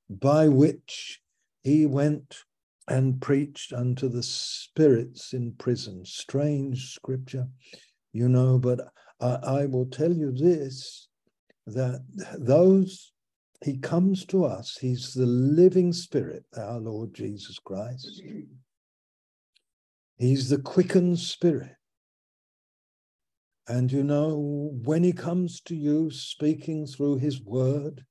[0.09, 1.21] by which
[1.63, 2.45] he went
[2.89, 6.05] and preached unto the spirits in prison.
[6.05, 7.49] Strange scripture,
[8.13, 8.81] you know, but
[9.21, 11.09] I, I will tell you this
[11.67, 12.05] that
[12.39, 13.13] those
[13.65, 18.23] he comes to us, he's the living spirit, our Lord Jesus Christ.
[20.19, 21.77] He's the quickened spirit.
[23.69, 28.05] And you know, when he comes to you speaking through his word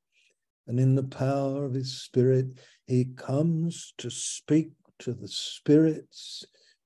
[0.68, 2.47] and in the power of his spirit,
[2.88, 6.43] he comes to speak to the spirits,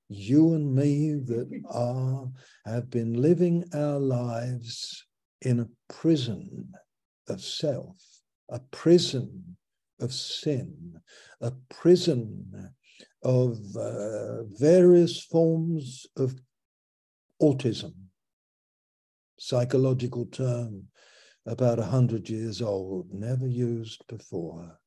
[0.08, 2.30] you and me, that are
[2.64, 5.04] have been living our lives
[5.42, 6.72] in a prison
[7.28, 7.96] of self,
[8.50, 9.56] a prison
[10.00, 11.00] of sin,
[11.40, 12.72] a prison
[13.24, 16.36] of uh, various forms of
[17.42, 17.94] autism
[19.40, 20.84] psychological term
[21.46, 24.78] about a hundred years old, never used before.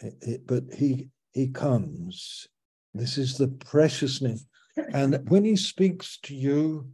[0.00, 2.46] It, it, but he he comes.
[2.94, 4.46] This is the preciousness.
[4.92, 6.88] And when he speaks to you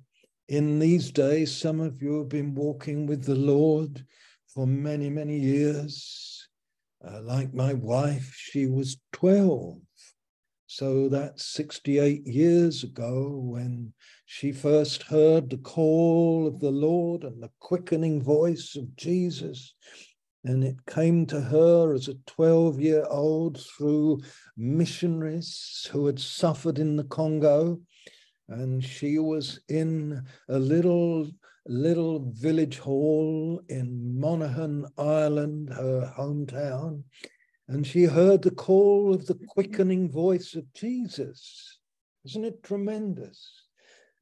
[0.49, 4.05] in these days, some of you have been walking with the Lord
[4.49, 6.49] for many, many years.
[7.07, 9.79] Uh, like my wife, she was 12
[10.75, 13.93] so that's 68 years ago when
[14.25, 19.75] she first heard the call of the Lord and the quickening voice of Jesus.
[20.45, 24.23] And it came to her as a 12 year old through
[24.57, 27.79] missionaries who had suffered in the Congo.
[28.49, 31.31] And she was in a little,
[31.67, 37.03] little village hall in Monaghan, Ireland, her hometown
[37.69, 41.79] and she heard the call of the quickening voice of Jesus.
[42.25, 43.65] Isn't it tremendous?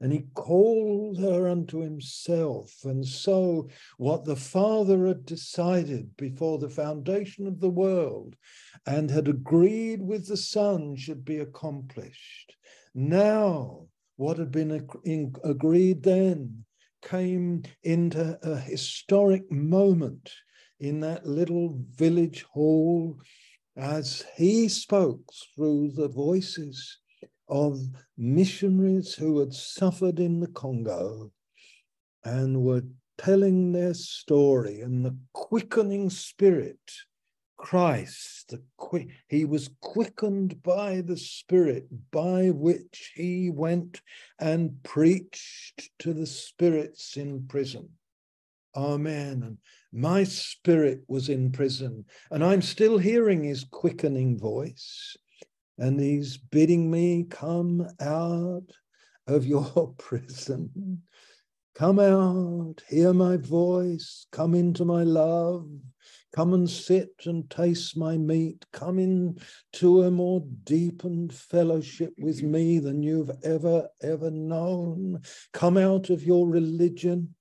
[0.01, 2.74] And he called her unto himself.
[2.84, 3.68] And so,
[3.99, 8.34] what the Father had decided before the foundation of the world
[8.86, 12.57] and had agreed with the Son should be accomplished.
[12.95, 14.88] Now, what had been
[15.45, 16.64] agreed then
[17.03, 20.30] came into a historic moment
[20.81, 23.18] in that little village hall
[23.76, 25.20] as he spoke
[25.55, 26.99] through the voices
[27.49, 27.81] of
[28.16, 31.31] missionaries who had suffered in the Congo
[32.24, 32.83] and were
[33.18, 36.78] telling their story and the quickening spirit
[37.61, 44.01] Christ, the quick, he was quickened by the Spirit by which he went
[44.39, 47.91] and preached to the spirits in prison.
[48.74, 49.43] Amen.
[49.43, 49.59] And
[49.93, 55.16] my spirit was in prison, and I'm still hearing his quickening voice.
[55.78, 58.70] And he's bidding me come out
[59.26, 61.03] of your prison.
[61.74, 65.66] Come out, hear my voice, come into my love,
[66.34, 72.80] come and sit and taste my meat, come into a more deepened fellowship with me
[72.80, 75.22] than you've ever, ever known.
[75.53, 77.34] Come out of your religion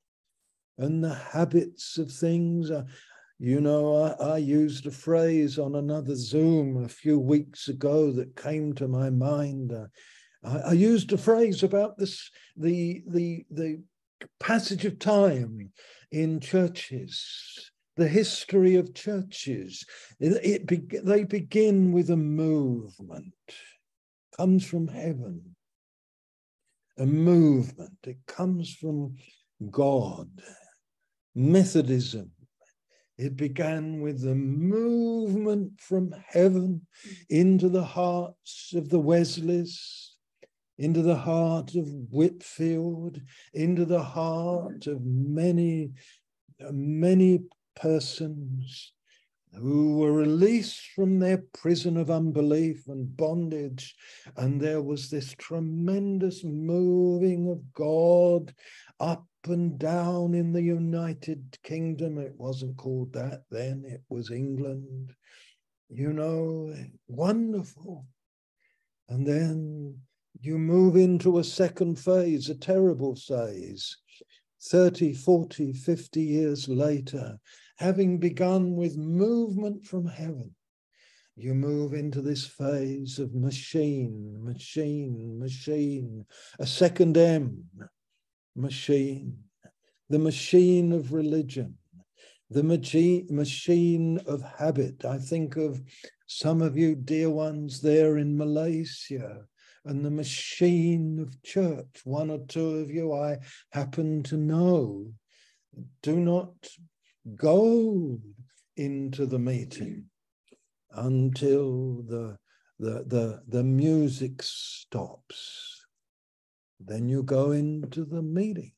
[0.80, 2.72] and the habits of things.
[2.72, 2.84] Uh,
[3.38, 8.36] you know, I, I, used a phrase on another Zoom a few weeks ago that
[8.36, 9.72] came to my mind.
[9.72, 9.86] Uh,
[10.44, 13.82] I, I, used a phrase about this the the the
[14.40, 15.72] passage of time
[16.12, 19.86] in churches, the history of churches.
[20.20, 23.34] It, it be, they begin with a movement,
[24.36, 25.56] comes from heaven.
[26.98, 27.98] A movement.
[28.04, 29.16] It comes from
[29.72, 30.30] God.
[31.36, 32.32] Methodism.
[33.18, 36.88] It began with the movement from heaven
[37.30, 40.16] into the hearts of the Wesleys,
[40.78, 43.22] into the heart of Whitefield,
[43.54, 45.92] into the heart of many,
[46.72, 47.42] many
[47.76, 48.94] persons
[49.54, 53.96] who were released from their prison of unbelief and bondage.
[54.38, 58.54] And there was this tremendous moving of God
[59.00, 62.18] up and down in the United Kingdom.
[62.18, 65.14] It wasn't called that then, it was England.
[65.90, 66.74] You know,
[67.08, 68.06] wonderful.
[69.08, 69.98] And then
[70.42, 73.98] you move into a second phase, a terrible phase.
[74.62, 77.40] 30, 40, 50 years later,
[77.78, 80.54] having begun with movement from heaven,
[81.38, 86.26] you move into this phase of machine, machine, machine,
[86.60, 87.64] a second M,
[88.60, 89.38] machine,
[90.10, 91.78] the machine of religion,
[92.50, 95.06] the machine, of habit.
[95.06, 95.82] I think of
[96.28, 99.46] some of you dear ones there in Malaysia
[99.86, 102.02] and the machine of church.
[102.04, 103.38] One or two of you I
[103.72, 105.14] happen to know.
[106.02, 106.54] Do not
[107.36, 108.20] go
[108.76, 110.06] into the meeting
[110.92, 112.38] until the
[112.80, 115.79] the, the, the music stops.
[116.80, 118.72] Then you go into the meeting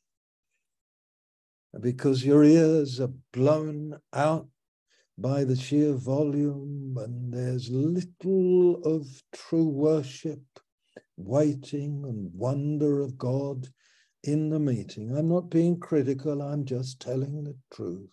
[1.80, 4.48] because your ears are blown out
[5.18, 10.42] by the sheer volume, and there's little of true worship,
[11.16, 13.68] waiting and wonder of God
[14.24, 15.16] in the meeting.
[15.16, 18.10] I'm not being critical, I'm just telling the truth.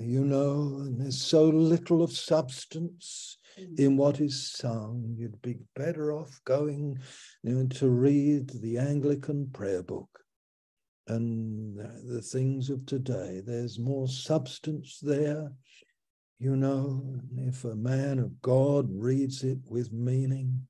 [0.00, 3.96] You know, and there's so little of substance in mm.
[3.96, 5.14] what is sung.
[5.18, 6.98] You'd be better off going
[7.42, 10.08] you know, to read the Anglican prayer book
[11.08, 11.76] and
[12.08, 13.42] the things of today.
[13.44, 15.52] There's more substance there.
[16.38, 20.66] You know, if a man of God reads it with meaning,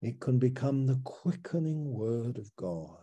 [0.00, 2.96] it can become the quickening word of God.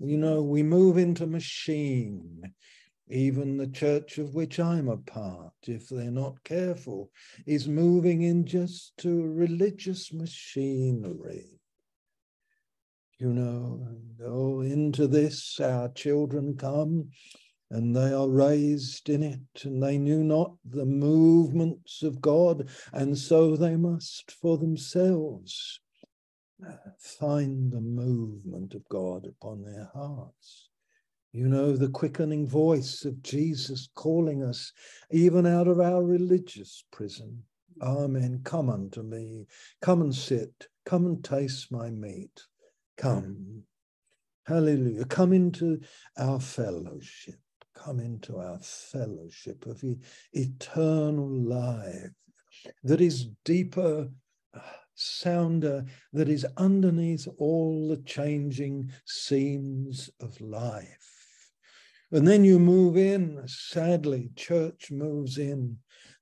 [0.00, 2.42] You know, we move into machine.
[3.10, 7.10] Even the church of which I'm a part, if they're not careful,
[7.46, 11.58] is moving in just to religious machinery
[13.18, 13.84] you know,
[14.24, 17.10] oh, into this our children come
[17.70, 23.18] and they are raised in it, and they knew not the movements of God, and
[23.18, 25.78] so they must for themselves
[26.66, 30.67] uh, find the movement of God upon their hearts.
[31.38, 34.72] You know, the quickening voice of Jesus calling us
[35.12, 37.44] even out of our religious prison.
[37.80, 38.40] Amen.
[38.42, 39.46] Come unto me.
[39.80, 40.66] Come and sit.
[40.84, 42.42] Come and taste my meat.
[42.96, 43.62] Come.
[44.46, 45.04] Hallelujah.
[45.04, 45.80] Come into
[46.16, 47.38] our fellowship.
[47.72, 49.80] Come into our fellowship of
[50.32, 52.10] eternal life
[52.82, 54.08] that is deeper,
[54.96, 61.17] sounder, that is underneath all the changing seams of life.
[62.10, 65.78] And then you move in, sadly, church moves in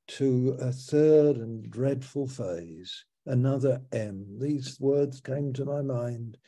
[0.08, 4.38] to a third and dreadful phase, another M.
[4.40, 6.38] These words came to my mind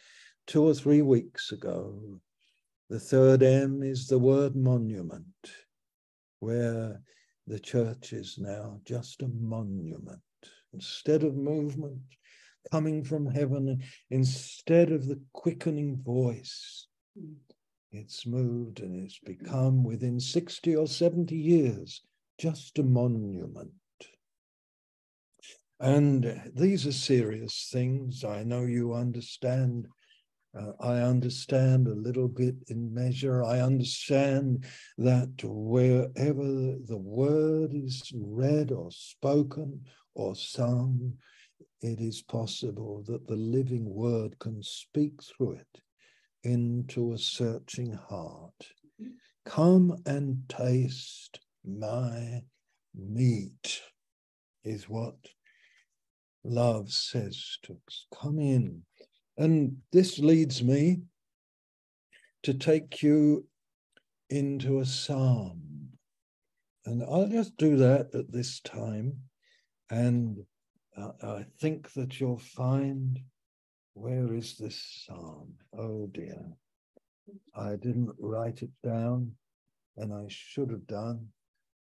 [0.48, 2.20] two or three weeks ago.
[2.88, 5.24] The third M is the word monument,
[6.40, 7.00] where
[7.46, 10.20] the church is now just a monument.
[10.72, 12.00] Instead of movement
[12.72, 16.88] coming from heaven, instead of the quickening voice,
[17.90, 22.02] it's moved and it's become within 60 or 70 years
[22.38, 23.72] just a monument.
[25.80, 28.24] And these are serious things.
[28.24, 29.86] I know you understand
[30.58, 33.44] uh, I understand a little bit in measure.
[33.44, 34.64] I understand
[34.96, 39.84] that wherever the word is read or spoken
[40.14, 41.12] or sung,
[41.82, 45.82] it is possible that the living word can speak through it
[46.48, 48.72] into a searching heart.
[49.44, 52.42] Come and taste my
[52.94, 53.82] meat,
[54.64, 55.16] is what
[56.44, 58.06] love says to us.
[58.12, 58.82] Come in
[59.38, 61.02] and this leads me
[62.42, 63.46] to take you
[64.28, 65.62] into a psalm.
[66.84, 69.16] And I'll just do that at this time.
[69.90, 70.38] And
[70.96, 73.20] uh, I think that you'll find
[74.00, 75.54] where is this psalm?
[75.76, 76.44] Oh dear.
[77.54, 79.32] I didn't write it down,
[79.96, 81.28] and I should have done.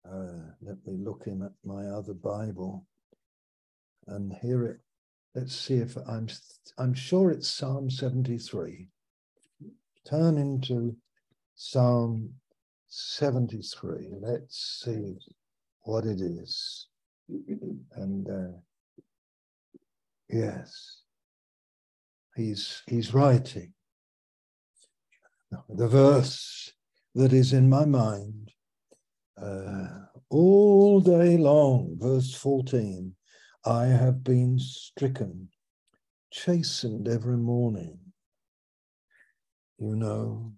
[0.05, 2.87] Uh, let me look in at my other Bible.
[4.09, 4.81] And hear it
[5.35, 6.29] Let's see if I'm,
[6.77, 8.89] I'm sure it's Psalm 73.
[10.05, 10.95] Turn into
[11.55, 12.35] Psalm
[12.89, 14.17] 73.
[14.21, 15.17] Let's see
[15.85, 16.89] what it is.
[17.93, 18.59] And uh,
[20.29, 21.02] yes,
[22.37, 23.73] he's, he's writing.
[25.69, 26.73] The verse
[27.15, 28.53] that is in my mind
[29.41, 29.87] uh,
[30.31, 33.15] all day long, verse 14
[33.65, 35.49] I have been stricken,
[36.33, 37.99] chastened every morning.
[39.79, 40.55] You know,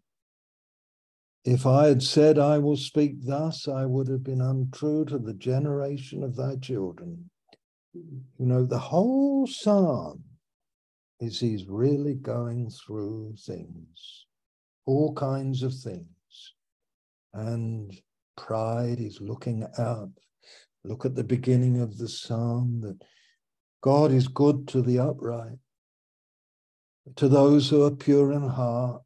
[1.44, 5.34] if I had said, I will speak thus, I would have been untrue to the
[5.34, 7.28] generation of thy children.
[7.92, 10.24] You know, the whole psalm
[11.24, 14.26] is he's really going through things,
[14.86, 16.06] all kinds of things.
[17.32, 17.92] And
[18.36, 20.10] pride is looking out
[20.84, 23.02] Look at the beginning of the psalm that
[23.80, 25.58] God is good to the upright,
[27.16, 29.02] to those who are pure in heart.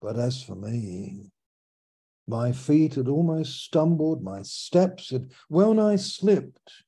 [0.00, 1.32] But as for me,
[2.28, 6.83] my feet had almost stumbled, my steps had well nigh slipped,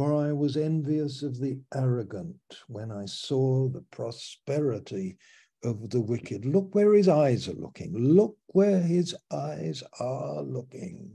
[0.00, 5.18] for I was envious of the arrogant when I saw the prosperity
[5.62, 6.46] of the wicked.
[6.46, 7.92] Look where his eyes are looking.
[7.94, 11.10] Look where his eyes are looking.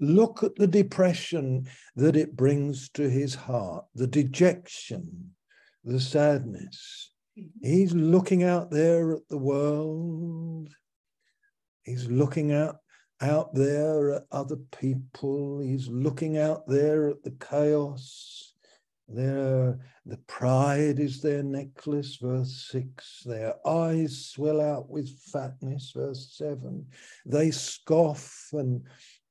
[0.00, 5.36] Look at the depression that it brings to his heart, the dejection,
[5.84, 7.12] the sadness.
[7.62, 10.70] He's looking out there at the world.
[11.84, 12.78] He's looking out
[13.22, 15.60] out there at other people.
[15.60, 18.52] He's looking out there at the chaos.
[19.08, 23.22] Their the pride is their necklace, verse six.
[23.24, 26.86] Their eyes swell out with fatness, verse seven.
[27.24, 28.82] They scoff and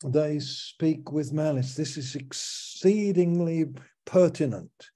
[0.06, 1.76] they speak with malice.
[1.76, 3.66] This is exceedingly
[4.06, 4.89] pertinent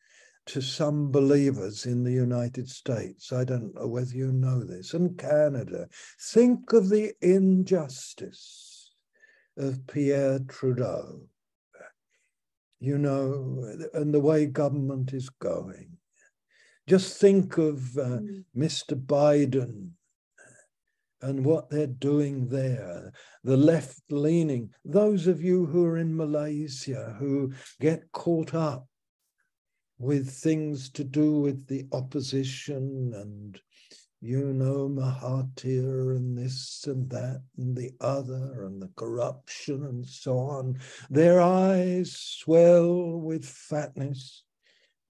[0.48, 3.34] to some believers in the United States.
[3.34, 5.88] I don't know whether you know this, and Canada.
[6.20, 8.75] Think of the injustice
[9.58, 11.22] of Pierre Trudeau,
[12.80, 15.98] you know, and the way government is going.
[16.88, 18.44] Just think of uh, mm.
[18.56, 18.94] Mr.
[18.94, 19.92] Biden
[21.22, 23.12] and what they're doing there,
[23.44, 28.88] the left leaning, those of you who are in Malaysia who get caught up
[29.98, 33.60] with things to do with the opposition and
[34.26, 40.38] you know Mahathir and this and that and the other and the corruption and so
[40.38, 40.80] on.
[41.10, 44.44] Their eyes swell with fatness,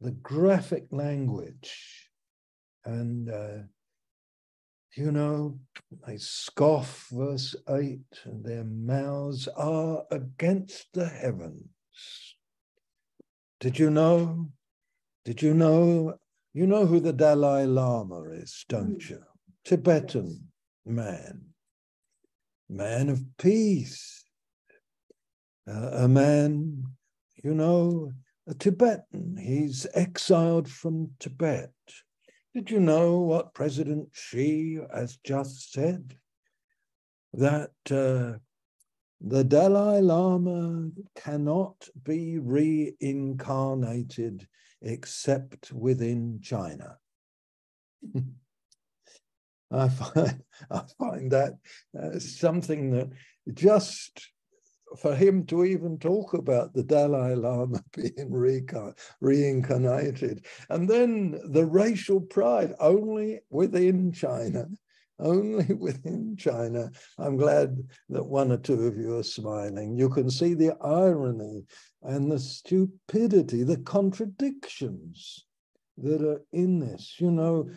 [0.01, 2.09] the graphic language,
[2.83, 3.63] and uh,
[4.95, 5.59] you know,
[6.07, 11.67] they scoff, verse 8, and their mouths are against the heavens.
[13.59, 14.51] Did you know
[15.25, 16.19] did you know?
[16.55, 19.09] You know who the Dalai Lama is, don't mm.
[19.09, 19.21] you?
[19.65, 20.47] Tibetan
[20.85, 21.47] man,
[22.69, 24.23] man of peace,
[25.67, 26.85] uh, a man,
[27.43, 28.13] you know,
[28.47, 29.35] a Tibetan.
[29.35, 31.73] He's exiled from Tibet.
[32.53, 36.15] Did you know what President Xi has just said?
[37.33, 38.39] That uh,
[39.19, 44.47] the Dalai Lama cannot be reincarnated
[44.81, 46.97] except within China.
[49.71, 51.53] I find I find that
[51.99, 53.09] uh, something that
[53.53, 54.29] just
[54.99, 58.31] for him to even talk about the Dalai Lama being
[59.21, 64.67] reincarnated, and then the racial pride only within China
[65.19, 66.91] only within China.
[67.17, 67.77] I'm glad
[68.09, 69.97] that one or two of you are smiling.
[69.97, 71.63] You can see the irony
[72.07, 75.45] and the stupidity, the contradictions
[75.97, 77.15] that are in this.
[77.19, 77.69] You know,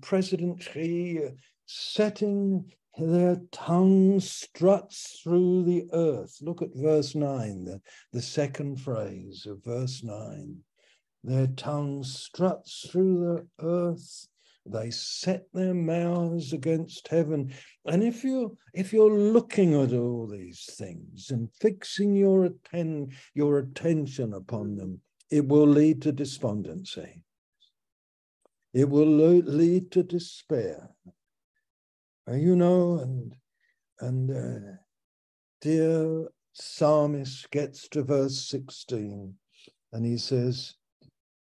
[0.00, 1.30] President Xi uh,
[1.66, 6.38] setting their tongue struts through the earth.
[6.40, 7.80] Look at verse 9, the,
[8.12, 10.56] the second phrase of verse 9.
[11.24, 14.28] Their tongue struts through the earth
[14.70, 17.52] they set their mouths against heaven.
[17.84, 23.58] And if you're if you're looking at all these things and fixing your atten- your
[23.58, 25.00] attention upon them,
[25.30, 27.22] it will lead to despondency.
[28.72, 30.90] It will lead to despair.
[32.30, 33.36] You know, and
[34.00, 34.72] and uh,
[35.60, 39.34] dear psalmist gets to verse 16
[39.92, 40.74] and he says,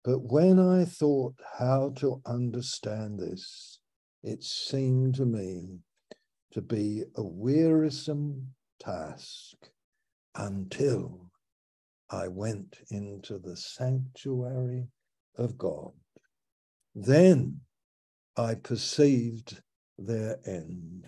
[0.05, 3.79] but when I thought how to understand this,
[4.23, 5.79] it seemed to me
[6.53, 8.49] to be a wearisome
[8.81, 9.57] task
[10.35, 11.31] until
[12.11, 14.89] I went into the sanctuary
[15.39, 15.93] of God.
[16.95, 17.61] Then
[18.37, 19.63] I perceived
[19.99, 21.07] their end.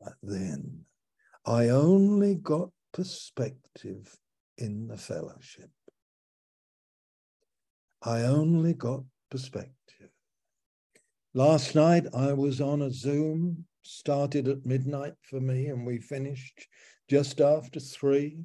[0.00, 0.84] But then
[1.44, 4.16] I only got perspective
[4.56, 5.70] in the fellowship.
[8.02, 10.10] I only got perspective.
[11.34, 16.66] Last night I was on a Zoom, started at midnight for me, and we finished
[17.08, 18.44] just after three.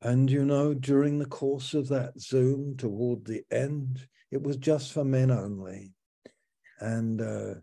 [0.00, 4.92] And you know, during the course of that Zoom, toward the end, it was just
[4.92, 5.92] for men only.
[6.80, 7.54] And, uh,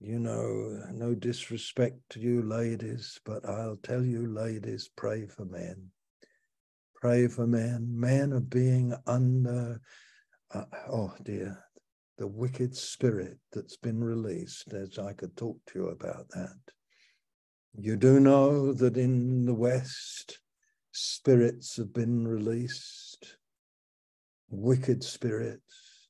[0.00, 5.90] you know, no disrespect to you ladies, but I'll tell you, ladies, pray for men
[7.02, 7.84] pray for men.
[7.90, 9.80] Men of being under,
[10.54, 11.58] uh, oh dear,
[12.16, 16.56] the wicked spirit that's been released, as I could talk to you about that.
[17.76, 20.38] You do know that in the West,
[20.92, 23.36] spirits have been released,
[24.48, 26.08] wicked spirits.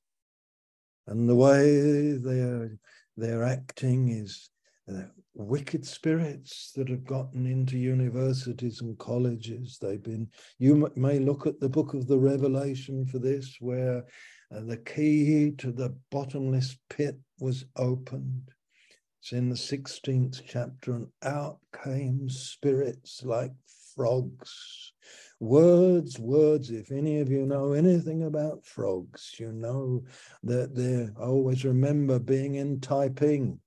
[1.06, 2.76] And the way they're,
[3.16, 4.50] they're acting is
[4.92, 5.04] uh,
[5.34, 9.78] wicked spirits that have gotten into universities and colleges.
[9.80, 10.28] They've been,
[10.58, 14.04] you may look at the book of the Revelation for this, where
[14.54, 18.50] uh, the key to the bottomless pit was opened.
[19.22, 23.52] It's in the 16th chapter, and out came spirits like
[23.94, 24.92] frogs.
[25.40, 26.70] Words, words.
[26.70, 30.02] If any of you know anything about frogs, you know
[30.42, 33.58] that they're, always remember being in Taiping,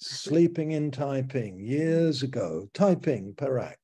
[0.00, 3.78] sleeping in Taiping years ago, Taiping, Perak.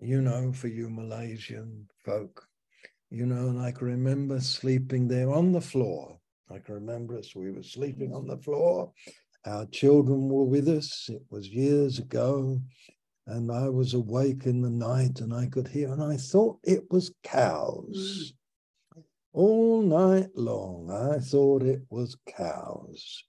[0.00, 2.46] You know, for you Malaysian folk,
[3.10, 6.18] you know, and I can remember sleeping there on the floor.
[6.50, 8.92] I can remember us, we were sleeping on the floor
[9.44, 11.08] our children were with us.
[11.08, 12.60] It was years ago.
[13.26, 16.90] And I was awake in the night and I could hear, and I thought it
[16.90, 18.32] was cows.
[18.96, 19.02] Mm.
[19.32, 23.24] All night long, I thought it was cows.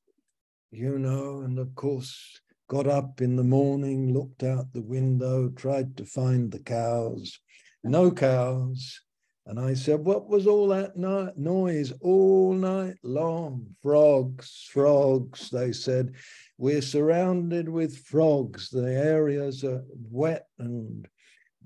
[0.74, 5.96] You know, and of course, got up in the morning, looked out the window, tried
[5.98, 7.40] to find the cows.
[7.84, 9.00] No cows.
[9.46, 13.68] And I said, What was all that noise all night long?
[13.84, 16.16] Frogs, frogs, they said.
[16.58, 18.72] We're surrounded with frogs.
[18.72, 21.08] The areas are wet and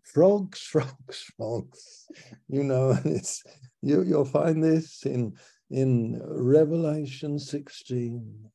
[0.04, 2.08] frogs, frogs, frogs.
[2.50, 3.42] You know, it's
[3.82, 5.38] you, you'll find this in
[5.70, 8.52] in Revelation 16.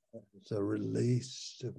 [0.51, 1.77] A release of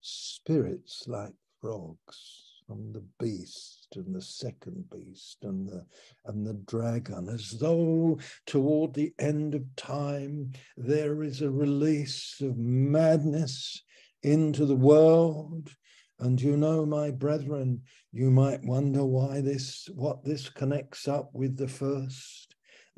[0.00, 5.84] spirits like frogs from the beast and the second beast and the
[6.26, 12.58] and the dragon as though toward the end of time there is a release of
[12.58, 13.82] madness
[14.22, 15.74] into the world.
[16.20, 17.82] And you know my brethren
[18.12, 22.47] you might wonder why this what this connects up with the first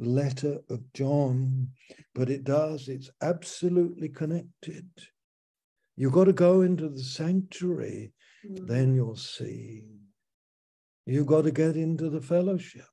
[0.00, 1.68] letter of John
[2.14, 4.88] but it does it's absolutely connected
[5.96, 8.12] you've got to go into the sanctuary
[8.44, 9.84] then you'll see.
[11.06, 12.86] You've got to get into the fellowship.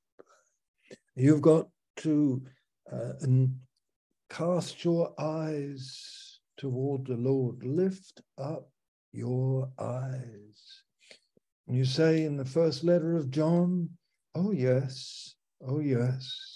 [1.14, 2.42] You've got to
[2.92, 3.12] uh,
[4.30, 7.64] cast your eyes toward the Lord.
[7.64, 8.70] Lift up
[9.12, 10.82] your eyes.
[11.66, 13.90] You say in the first letter of John,
[14.34, 15.34] Oh, yes,
[15.66, 16.47] oh, yes,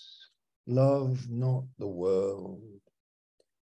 [0.66, 2.62] love not the world,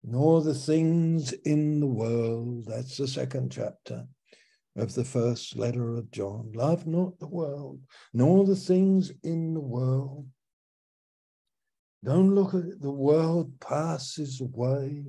[0.04, 2.66] nor the things in the world.
[2.68, 4.08] That's the second chapter
[4.76, 6.52] of the first letter of John.
[6.54, 7.82] Love not the world,
[8.14, 10.28] nor the things in the world.
[12.04, 12.82] Don't look at it.
[12.82, 15.04] The world passes away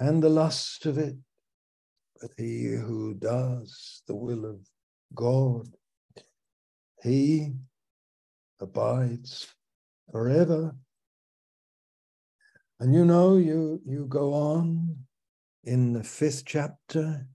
[0.00, 1.16] and the lust of it.
[2.20, 4.60] But he who does the will of
[5.14, 5.68] God,
[7.02, 7.52] he
[8.60, 9.46] abides
[10.10, 10.74] forever.
[12.80, 14.96] And you know, you, you go on
[15.64, 17.26] in the fifth chapter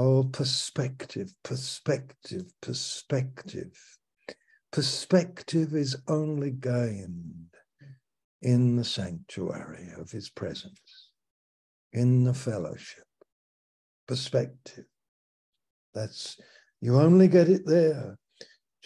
[0.00, 3.98] Oh, perspective, perspective, perspective.
[4.70, 7.48] Perspective is only gained
[8.42, 11.10] in the sanctuary of his presence,
[11.92, 13.06] in the fellowship.
[14.06, 14.84] Perspective.
[15.94, 16.38] That's,
[16.80, 18.18] you only get it there.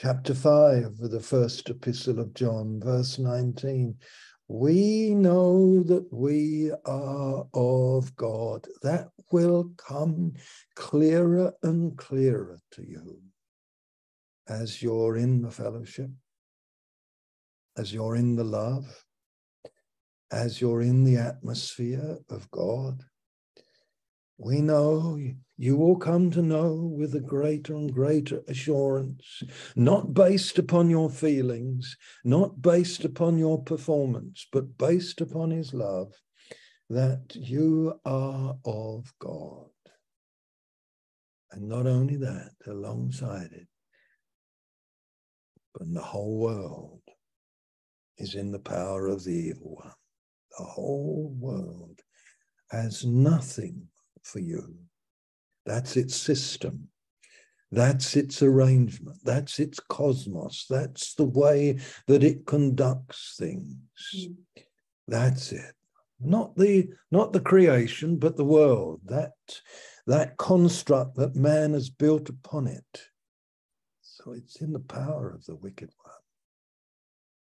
[0.03, 3.95] Chapter 5 of the first epistle of John, verse 19
[4.49, 8.67] we know that we are of God.
[8.83, 10.33] That will come
[10.75, 13.21] clearer and clearer to you
[14.49, 16.11] as you're in the fellowship,
[17.77, 19.05] as you're in the love,
[20.33, 23.05] as you're in the atmosphere of God.
[24.45, 25.21] We know
[25.57, 29.45] you will come to know with a greater and greater assurance,
[29.77, 36.13] not based upon your feelings, not based upon your performance, but based upon his love,
[36.91, 39.71] that you are of God.
[41.53, 43.69] And not only that, alongside it,
[45.73, 47.03] but the whole world
[48.19, 49.93] is in the power of the evil one.
[50.59, 52.01] The whole world
[52.73, 53.87] has nothing
[54.23, 54.77] for you
[55.65, 56.89] that's its system.
[57.71, 59.19] That's its arrangement.
[59.25, 60.67] That's its cosmos.
[60.69, 63.77] That's the way that it conducts things.
[64.15, 64.37] Mm.
[65.09, 65.75] That's it.
[66.21, 69.01] Not the not the creation, but the world.
[69.07, 69.33] That
[70.07, 73.03] that construct that man has built upon it.
[74.03, 76.15] So it's in the power of the wicked one.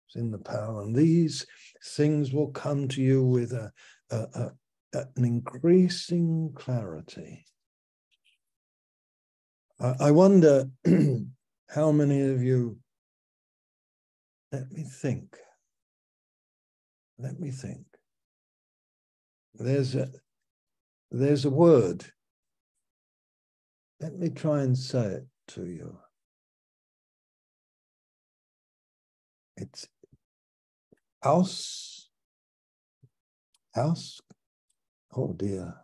[0.06, 1.46] It's in the power, and these
[1.96, 3.72] things will come to you with a,
[4.10, 4.52] a, a
[4.94, 7.46] Uh, an increasing clarity
[9.82, 10.70] I wonder
[11.68, 12.78] how many of you,
[14.52, 15.36] let me think,
[17.18, 17.84] let me think.
[19.54, 20.08] There's a,
[21.10, 22.04] there's a word.
[24.00, 25.98] Let me try and say it to you.
[29.56, 29.88] It's
[31.24, 32.08] house,
[33.74, 34.20] house,
[35.14, 35.74] oh dear,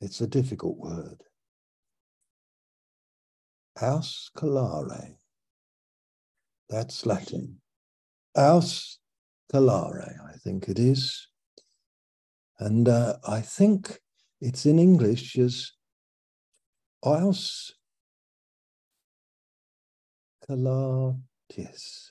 [0.00, 1.22] It's a difficult word.
[3.78, 5.16] Ausculare.
[6.68, 7.60] That's Latin.
[8.36, 8.98] Ausculare,
[10.28, 11.28] I think it is.
[12.58, 13.98] And uh, I think
[14.40, 15.72] it's in English as
[17.02, 17.72] Aus
[20.48, 22.10] Calatis.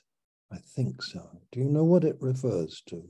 [0.52, 1.40] I think so.
[1.52, 3.08] Do you know what it refers to?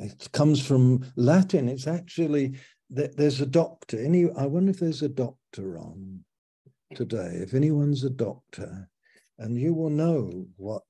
[0.00, 1.68] It comes from Latin.
[1.68, 2.54] It's actually
[2.88, 4.02] there's a doctor.
[4.02, 6.24] Any, I wonder if there's a doctor on
[6.94, 7.38] today.
[7.42, 8.88] If anyone's a doctor,
[9.38, 10.82] and you will know what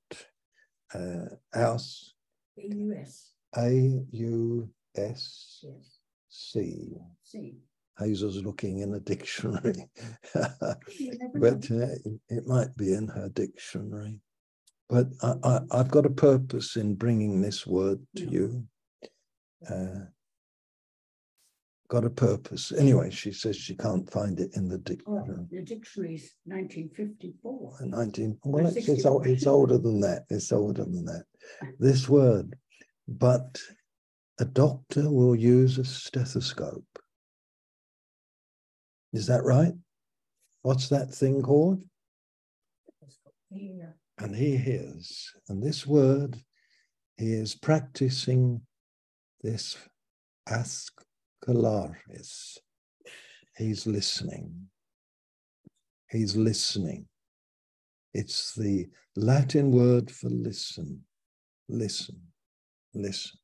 [0.93, 2.13] uh, aus.
[3.57, 5.65] A U S
[6.29, 6.95] C.
[7.23, 7.55] C.
[7.99, 9.85] Hazel's looking in a dictionary,
[10.33, 11.93] but uh,
[12.29, 14.19] it might be in her dictionary.
[14.89, 18.65] But I, I, I've got a purpose in bringing this word to you.
[19.69, 20.05] Uh,
[21.89, 22.71] got a purpose.
[22.71, 25.47] Anyway, she says she can't find it in the Oh, dictionary.
[25.51, 27.75] the dictionary's nineteen fifty-four.
[27.81, 31.25] 19 well it's, it's, it's older than that it's older than that
[31.79, 32.55] this word
[33.07, 33.59] but
[34.39, 36.85] a doctor will use a stethoscope
[39.13, 39.73] is that right
[40.61, 41.83] what's that thing called
[44.17, 46.37] and he hears and this word
[47.17, 48.61] he is practicing
[49.43, 49.77] this
[50.49, 50.89] ascalaris
[53.61, 54.67] he's listening.
[56.09, 57.07] He's listening.
[58.13, 61.01] It's the latin word for listen.
[61.69, 62.19] Listen.
[62.93, 63.39] Listen.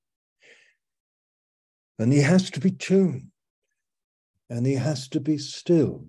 [1.99, 3.31] And he has to be tuned.
[4.49, 6.05] And he has to be still.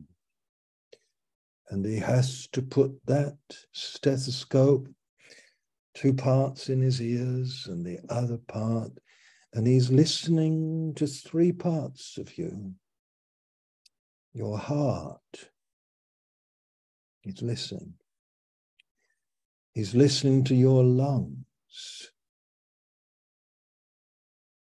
[1.70, 3.36] And he has to put that
[3.72, 4.88] stethoscope
[5.94, 8.92] two parts in his ears and the other part
[9.52, 12.74] and he's listening to three parts of you.
[14.34, 15.50] Your heart
[17.28, 17.94] he's listening.
[19.74, 22.10] He's listening to your lungs.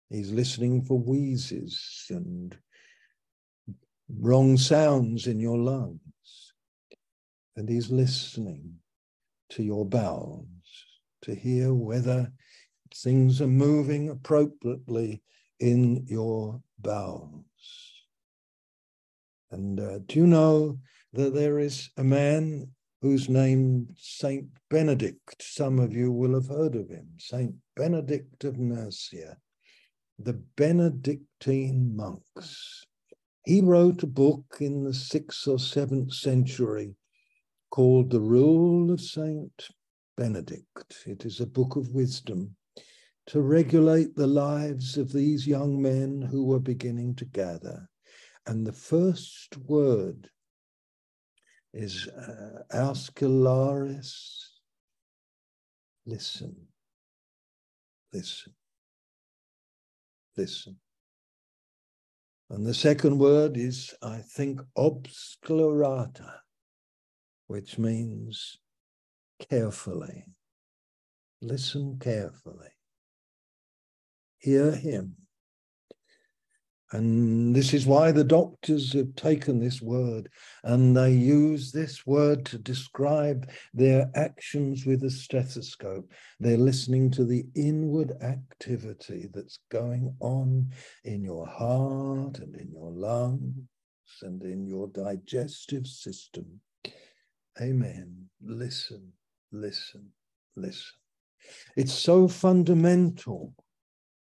[0.10, 2.56] He's listening for wheezes and
[4.20, 6.00] wrong sounds in your lungs.
[7.56, 8.76] And he's listening
[9.50, 10.46] to your bowels
[11.24, 12.32] to hear whether
[12.96, 15.22] things are moving appropriately
[15.60, 17.46] in your bowels.
[19.52, 20.80] And uh, do you know
[21.14, 22.72] that there is a man
[23.02, 25.42] whose name Saint Benedict?
[25.42, 29.38] Some of you will have heard of him, Saint Benedict of Nursia,
[30.20, 32.86] the Benedictine monks.
[33.44, 36.96] He wrote a book in the sixth or seventh century
[37.72, 39.70] called The Rule of Saint
[40.16, 40.96] Benedict.
[41.06, 42.56] It is a book of wisdom
[43.28, 47.88] to regulate the lives of these young men who were beginning to gather.
[48.48, 50.30] And the first word
[51.74, 52.64] is uh.
[56.06, 56.56] Listen,
[58.12, 58.54] listen,
[60.36, 60.78] listen.
[62.50, 66.40] And the second word is, I think, obscurata,
[67.48, 68.58] which means
[69.50, 70.26] carefully.
[71.42, 72.72] Listen carefully.
[74.42, 75.16] Hear him.
[76.94, 80.28] And this is why the doctors have taken this word
[80.64, 86.12] and they use this word to describe their actions with a stethoscope.
[86.42, 90.72] They're listening to the inward activity that's going on
[91.06, 93.56] in your heart and in your lungs
[94.22, 96.60] and in your digestive system.
[97.62, 98.26] Amen.
[98.44, 99.14] Listen,
[99.54, 100.10] listen,
[100.58, 100.98] listen.
[101.78, 103.54] It's so fundamental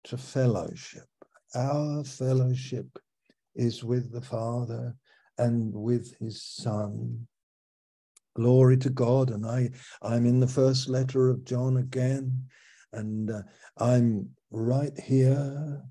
[0.06, 1.06] to fellowship.
[1.54, 2.86] Our fellowship
[3.54, 4.94] is with the Father
[5.38, 7.26] and with his Son.
[8.34, 9.30] Glory to God.
[9.30, 9.70] And I,
[10.02, 12.44] I'm in the first letter of John again,
[12.92, 13.42] and uh,
[13.78, 15.82] I'm right here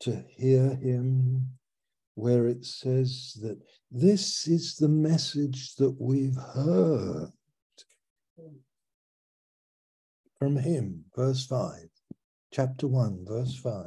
[0.00, 1.48] to hear him
[2.14, 3.58] where it says that
[3.90, 7.30] this is the message that we've heard
[10.38, 11.88] from him, verse 5,
[12.52, 13.86] chapter 1, verse 5.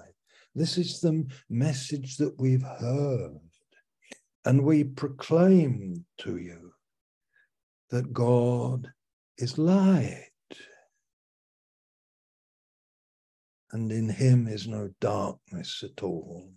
[0.55, 3.39] This is the message that we've heard,
[4.45, 6.73] and we proclaim to you
[7.89, 8.91] that God
[9.37, 10.29] is light,
[13.71, 16.51] and in him is no darkness at all.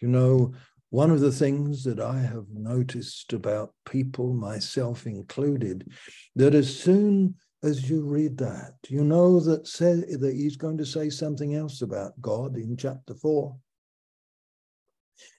[0.00, 0.54] You know,
[0.90, 5.90] one of the things that I have noticed about people, myself included,
[6.36, 7.34] that as soon
[7.64, 11.80] as you read that, you know that say, that he's going to say something else
[11.80, 13.56] about God in chapter four.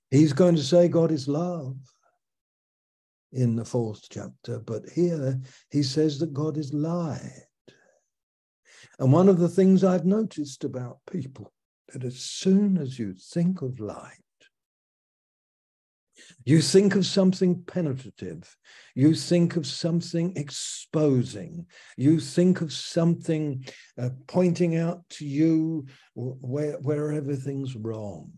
[0.10, 1.78] He's going to say God is love
[3.32, 7.46] in the fourth chapter, but here he says that God is light.
[8.98, 11.54] And one of the things I've noticed about people
[11.94, 14.25] that as soon as you think of light,
[16.46, 18.56] you think of something penetrative.
[18.94, 21.66] You think of something exposing.
[21.98, 23.66] You think of something
[24.00, 28.32] uh, pointing out to you where, where everything's wrong.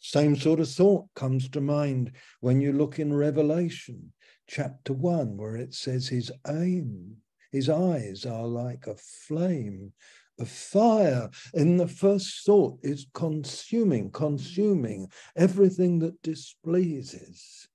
[0.00, 4.12] Same sort of thought comes to mind when you look in Revelation
[4.48, 7.16] chapter 1, where it says his aim,
[7.52, 9.92] his eyes are like a flame
[10.40, 11.30] of fire.
[11.54, 17.68] in the first thought is consuming, consuming everything that displeases.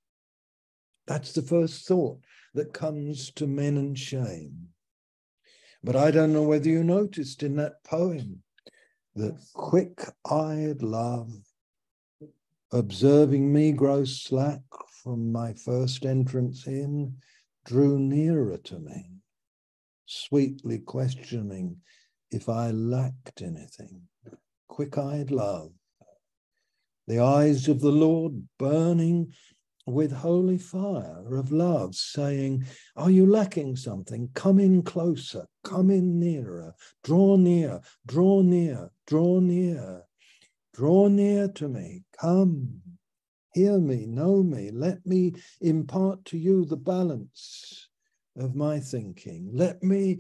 [1.08, 2.20] That's the first thought
[2.56, 4.70] that comes to men and shame.
[5.84, 8.42] But I don't know whether you noticed in that poem
[9.16, 11.32] that quick eyed love
[12.72, 14.62] observing me grow slack
[15.04, 17.16] from my first entrance in,
[17.66, 19.12] drew nearer to me,
[20.06, 21.78] sweetly questioning
[22.36, 24.02] if I lacked anything.
[24.68, 25.72] Quick eyed love,
[27.08, 29.34] the eyes of the Lord burning
[29.88, 32.66] with holy fire of love, saying,
[32.96, 34.30] Are you lacking something?
[34.34, 36.74] Come in closer, come in nearer,
[37.04, 40.04] draw near, draw near, draw near.
[40.74, 42.82] Draw near to me, come,
[43.54, 44.72] hear me, know me.
[44.72, 47.88] Let me impart to you the balance
[48.36, 49.52] of my thinking.
[49.54, 50.20] Let me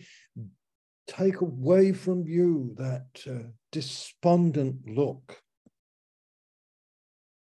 [1.07, 5.41] take away from you that uh, despondent look,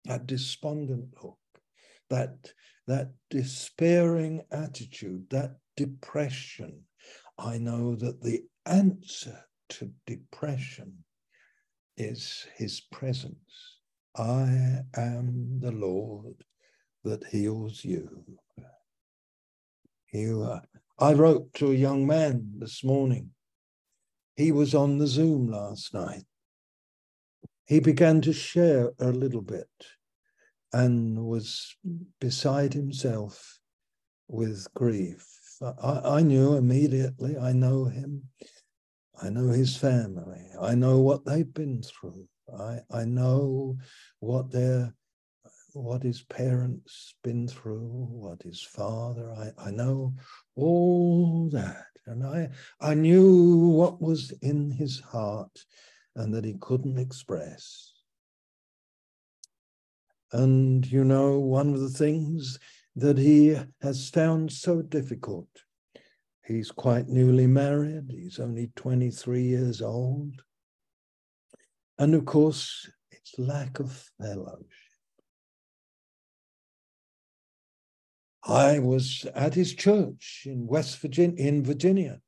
[0.04, 1.38] that despondent look,
[2.10, 2.52] that,
[2.86, 6.82] that despairing attitude, that depression.
[7.38, 9.38] I know that the answer
[9.70, 11.04] to depression
[11.96, 13.78] is his presence.
[14.16, 16.44] I am the Lord
[17.04, 18.24] that heals you.
[20.12, 20.60] You, uh,
[20.98, 23.30] I wrote to a young man this morning.
[24.38, 26.22] He was on the Zoom last night.
[27.66, 29.68] He began to share a little bit
[30.72, 31.76] and was
[32.20, 33.58] beside himself
[34.28, 35.26] with grief.
[35.60, 38.28] I, I knew immediately, I know him.
[39.20, 40.46] I know his family.
[40.60, 42.28] I know what they've been through.
[42.56, 43.76] I, I know
[44.20, 44.94] what their
[45.72, 49.32] what his parents been through, what his father.
[49.32, 50.14] I, I know
[50.56, 51.86] all that.
[52.06, 52.48] And I
[52.80, 55.64] I knew what was in his heart
[56.16, 57.92] and that he couldn't express.
[60.32, 62.58] And you know, one of the things
[62.96, 65.48] that he has found so difficult
[66.48, 68.06] He's quite newly married.
[68.08, 70.42] He's only 23 years old.
[71.98, 74.66] And of course, it's lack of fellowship.
[78.48, 82.22] I was at his church in West Virginia, in Virginia,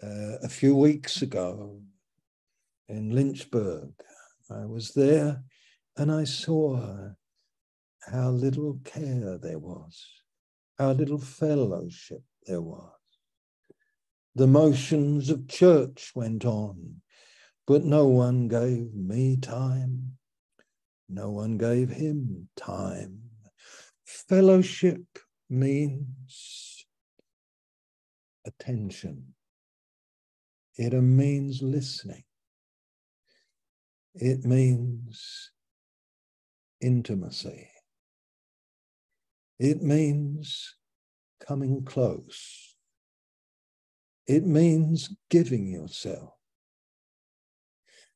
[0.00, 1.80] uh, a few weeks ago
[2.88, 3.90] in Lynchburg.
[4.48, 5.42] I was there
[5.96, 7.10] and I saw
[8.02, 10.00] how little care there was,
[10.78, 12.92] how little fellowship there was.
[14.36, 17.00] The motions of church went on,
[17.66, 20.18] but no one gave me time.
[21.08, 23.25] No one gave him time.
[24.28, 25.04] Fellowship
[25.48, 26.84] means
[28.44, 29.34] attention.
[30.76, 32.24] It means listening.
[34.14, 35.52] It means
[36.80, 37.70] intimacy.
[39.60, 40.74] It means
[41.46, 42.74] coming close.
[44.26, 46.34] It means giving yourself.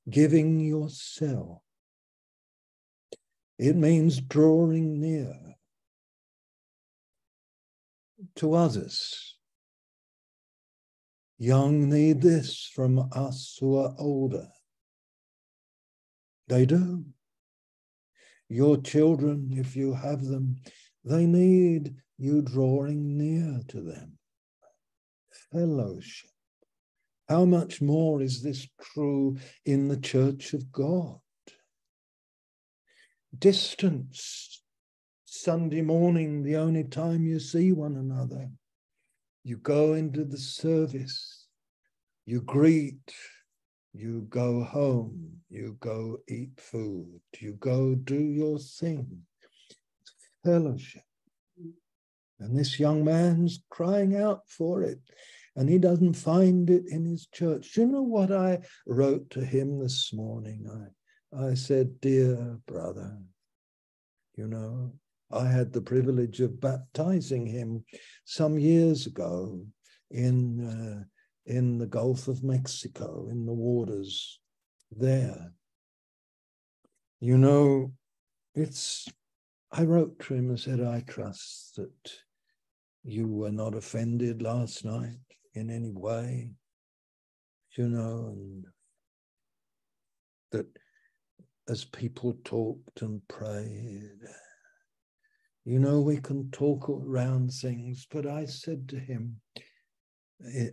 [0.09, 1.63] Giving yourself.
[3.59, 5.37] It means drawing near
[8.37, 9.37] to others.
[11.39, 14.49] Young need this from us who are older.
[16.49, 17.05] They do.
[18.49, 20.57] Your children, if you have them,
[21.05, 24.19] they need you drawing near to them
[25.53, 26.31] fellowship.
[27.29, 31.19] How much more is this true in the church of God?
[33.39, 34.60] Distance,
[35.43, 38.51] Sunday morning, the only time you see one another.
[39.43, 41.47] You go into the service,
[42.27, 43.15] you greet,
[43.95, 49.23] you go home, you go eat food, you go do your thing.
[50.45, 51.05] Fellowship.
[52.39, 55.01] And this young man's crying out for it
[55.57, 57.73] and he doesn't find it in his church.
[57.73, 60.67] Do you know what I wrote to him this morning?
[61.33, 63.17] I I said, Dear brother,
[64.37, 64.93] you know,
[65.33, 67.85] I had the privilege of baptizing him
[68.25, 69.65] some years ago
[70.11, 71.05] in, uh,
[71.47, 74.41] in the Gulf of Mexico, in the waters
[74.91, 75.53] there.
[77.21, 77.93] You know,
[78.55, 79.09] it's,
[79.71, 82.13] I wrote to him and said, I trust that
[83.05, 85.19] you were not offended last night
[85.55, 86.51] in any way,
[87.77, 88.65] you know, and
[90.53, 90.67] that
[91.69, 94.19] as people talked and prayed,
[95.65, 99.41] you know, we can talk around things, but I said to him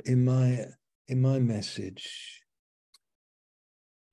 [0.05, 0.65] in my
[1.09, 2.41] in my message,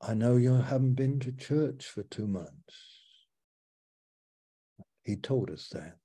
[0.01, 3.01] I know you haven't been to church for two months.
[5.03, 5.97] He told us that.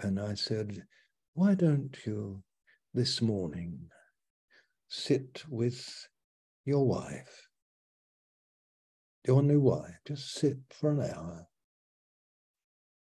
[0.00, 0.84] And I said,
[1.34, 2.42] Why don't you
[2.92, 3.88] this morning
[4.88, 6.08] sit with
[6.64, 7.48] your wife,
[9.26, 9.98] your new wife?
[10.06, 11.48] Just sit for an hour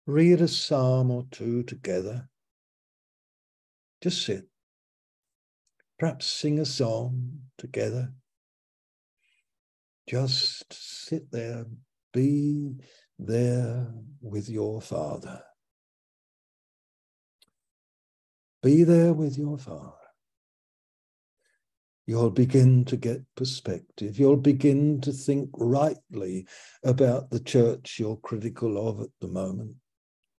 [0.05, 2.27] read a psalm or two together.
[4.01, 4.47] Just sit.
[5.97, 8.11] Perhaps sing a song together.
[10.09, 11.65] Just sit there,
[12.11, 12.75] be
[13.17, 13.87] there
[14.21, 15.41] with your Father.
[18.61, 19.93] Be there with your Father.
[22.05, 24.19] You'll begin to get perspective.
[24.19, 26.47] You'll begin to think rightly
[26.83, 29.75] about the church you're critical of at the moment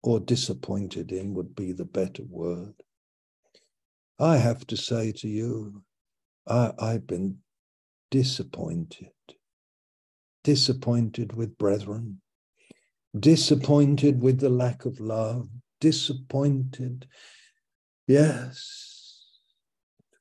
[0.04, 2.74] or disappointed in would be the better word.
[4.20, 5.84] I have to say to you,
[6.46, 7.38] I, I've been
[8.12, 9.12] disappointed,
[10.44, 12.22] disappointed with brethren,
[13.18, 15.48] disappointed with the lack of love,
[15.80, 17.08] disappointed.
[18.08, 18.90] Yes.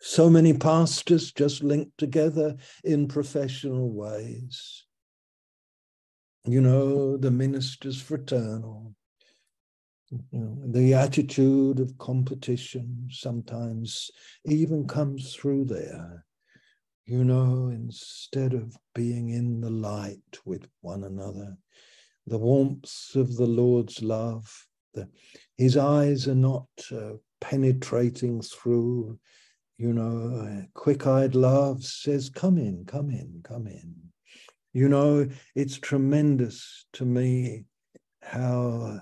[0.00, 4.84] So many pastors just linked together in professional ways.
[6.44, 8.94] You know, the ministers fraternal,
[10.30, 14.10] you know, the attitude of competition sometimes
[14.44, 16.24] even comes through there.
[17.06, 21.56] You know, instead of being in the light with one another,
[22.26, 25.08] the warmth of the Lord's love, the,
[25.56, 29.18] his eyes are not uh, penetrating through,
[29.78, 33.94] you know, quick eyed love says, Come in, come in, come in.
[34.72, 37.64] You know, it's tremendous to me
[38.22, 39.00] how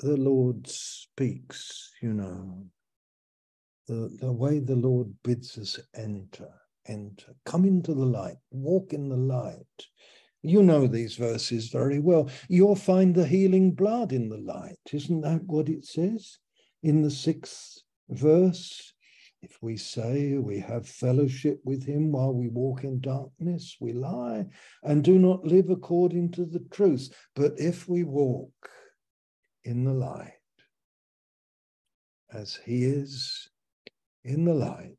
[0.00, 2.64] the Lord speaks, you know,
[3.86, 6.48] the, the way the Lord bids us enter,
[6.86, 9.66] enter, come into the light, walk in the light.
[10.42, 12.30] You know these verses very well.
[12.48, 14.78] You'll find the healing blood in the light.
[14.90, 16.38] Isn't that what it says
[16.82, 18.94] in the sixth verse?
[19.42, 24.46] If we say we have fellowship with him while we walk in darkness, we lie
[24.82, 27.10] and do not live according to the truth.
[27.34, 28.52] But if we walk
[29.64, 30.32] in the light,
[32.32, 33.48] as he is
[34.24, 34.96] in the light,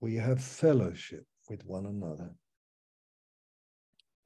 [0.00, 2.30] we have fellowship with one another.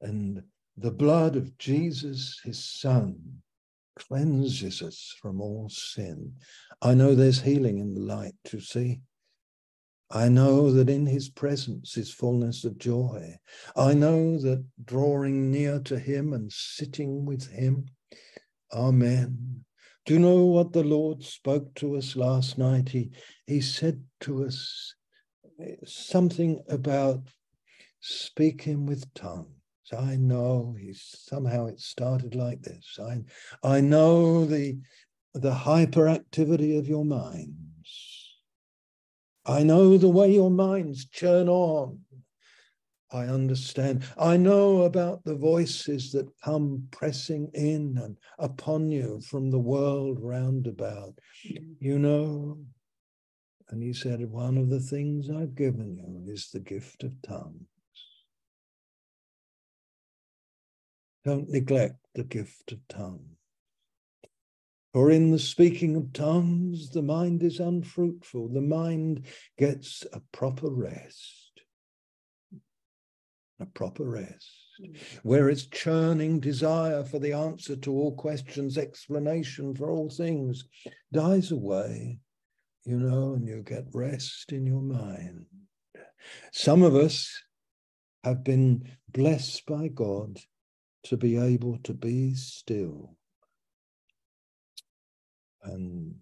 [0.01, 0.43] And
[0.77, 3.41] the blood of Jesus, his son,
[3.95, 6.33] cleanses us from all sin.
[6.81, 9.01] I know there's healing in the light, you see.
[10.11, 13.35] I know that in his presence is fullness of joy.
[13.75, 17.87] I know that drawing near to him and sitting with him
[18.75, 19.63] Amen.
[20.05, 22.89] Do you know what the Lord spoke to us last night?
[22.89, 23.11] He,
[23.47, 24.93] he said to us
[25.85, 27.21] something about
[28.01, 29.47] speaking with tongues.
[29.97, 32.99] I know he's somehow it started like this.
[32.99, 33.23] I,
[33.63, 34.77] I know the,
[35.33, 38.33] the hyperactivity of your minds.
[39.45, 41.99] I know the way your minds churn on
[43.11, 44.03] I understand.
[44.17, 50.19] I know about the voices that come pressing in and upon you from the world
[50.21, 51.13] round about.
[51.79, 52.57] You know,
[53.69, 57.67] and he said, One of the things I've given you is the gift of tongues.
[61.23, 63.21] Don't neglect the gift of tongues.
[64.93, 68.49] For in the speaking of tongues, the mind is unfruitful.
[68.49, 69.25] The mind
[69.57, 71.44] gets a proper rest
[73.59, 74.51] a proper rest,
[74.81, 74.97] mm.
[75.23, 80.65] where its churning desire for the answer to all questions, explanation for all things
[81.13, 82.19] dies away,
[82.83, 85.45] you know, and you get rest in your mind.
[86.51, 87.31] Some of us
[88.23, 90.39] have been blessed by God
[91.03, 93.15] to be able to be still
[95.63, 96.15] and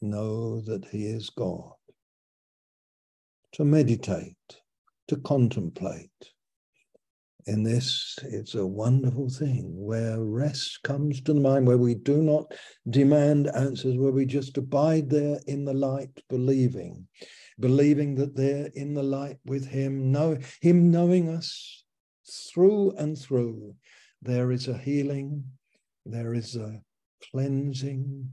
[0.00, 1.74] know that He is God,
[3.52, 4.36] to meditate,
[5.08, 6.31] to contemplate
[7.46, 12.22] in this, it's a wonderful thing where rest comes to the mind, where we do
[12.22, 12.52] not
[12.88, 17.06] demand answers, where we just abide there in the light, believing,
[17.58, 21.84] believing that they're in the light with Him, know Him knowing us
[22.30, 23.74] through and through.
[24.20, 25.44] There is a healing,
[26.06, 26.80] there is a
[27.30, 28.30] cleansing.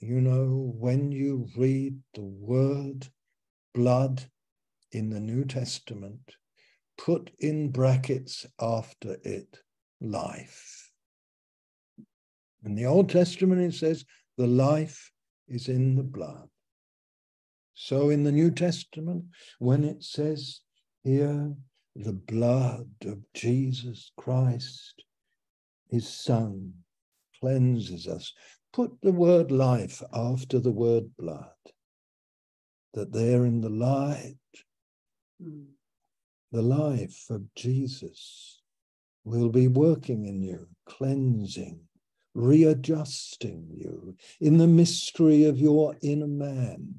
[0.00, 3.08] You know, when you read the word
[3.74, 4.24] blood
[4.92, 6.36] in the New Testament,
[7.04, 9.58] put in brackets after it
[10.02, 10.90] life.
[12.64, 14.04] In the Old Testament, it says
[14.36, 15.10] the life
[15.48, 16.48] is in the blood.
[17.72, 19.24] So in the New Testament,
[19.58, 20.60] when it says
[21.02, 21.54] here,
[21.96, 25.02] the blood of Jesus Christ,
[25.88, 26.74] his Son,
[27.40, 28.32] cleanses us,
[28.74, 31.48] put the word life after the word blood,
[32.92, 34.36] that there in the light,
[35.42, 35.64] mm
[36.52, 38.60] the life of Jesus
[39.24, 41.80] will be working in you, cleansing,
[42.34, 46.94] readjusting you in the mystery of your inner man,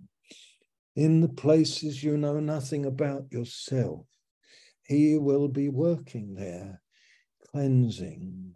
[0.95, 4.05] in the places you know nothing about yourself.
[4.83, 6.81] He will be working there,
[7.51, 8.55] cleansing,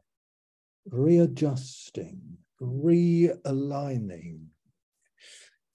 [0.91, 2.21] readjusting,
[2.61, 4.45] realigning,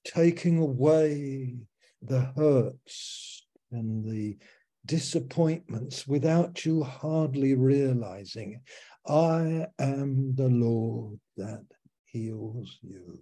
[0.05, 1.55] taking away
[2.01, 4.37] the hurts and the
[4.85, 8.61] disappointments without you hardly realizing
[9.07, 11.63] I am the Lord that
[12.05, 13.19] heals you.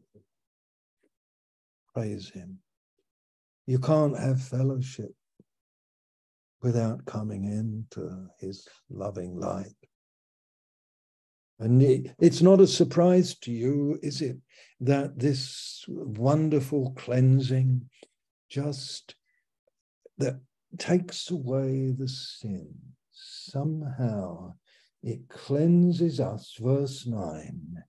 [1.94, 2.60] Praise Him.
[3.66, 5.12] You can't have fellowship
[6.62, 9.76] without coming into His loving light.
[11.60, 14.38] And it's not a surprise to you, is it,
[14.80, 17.90] that this wonderful cleansing
[18.50, 19.16] just
[20.18, 20.40] that
[20.78, 22.74] takes away the sin.
[23.12, 24.54] Somehow
[25.02, 26.56] it cleanses us.
[26.60, 27.84] Verse 9.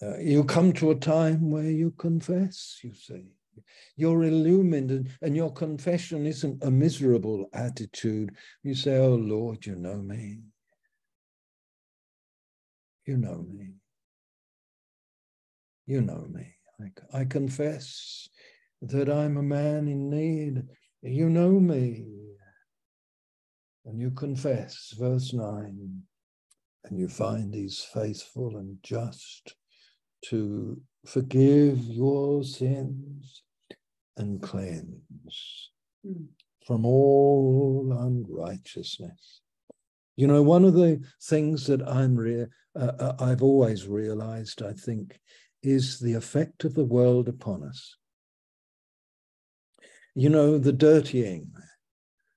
[0.00, 3.32] Uh, you come to a time where you confess, you see.
[3.96, 8.34] You're illumined, and, and your confession isn't a miserable attitude.
[8.62, 10.40] You say, Oh Lord, you know me.
[13.06, 13.74] You know me.
[15.86, 16.54] You know me.
[16.80, 18.28] I, I confess
[18.80, 20.64] that I'm a man in need
[21.02, 22.06] you know me.
[23.84, 26.02] And you confess, verse 9,
[26.84, 29.56] and you find he's faithful and just
[30.26, 33.42] to forgive your sins
[34.16, 35.70] and cleanse
[36.06, 36.26] mm.
[36.64, 39.40] from all unrighteousness.
[40.14, 42.46] You know, one of the things that I'm re-
[42.78, 45.18] uh, uh I've always realized, I think,
[45.64, 47.96] is the effect of the world upon us
[50.14, 51.50] you know, the dirtying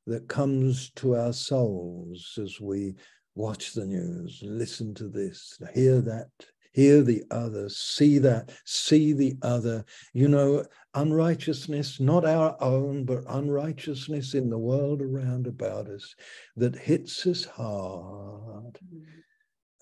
[0.07, 2.95] that comes to our souls as we
[3.35, 6.29] watch the news, listen to this, hear that,
[6.71, 9.83] hear the other, see that, see the other.
[10.13, 16.15] You know, unrighteousness, not our own, but unrighteousness in the world around about us
[16.55, 18.79] that hits us hard.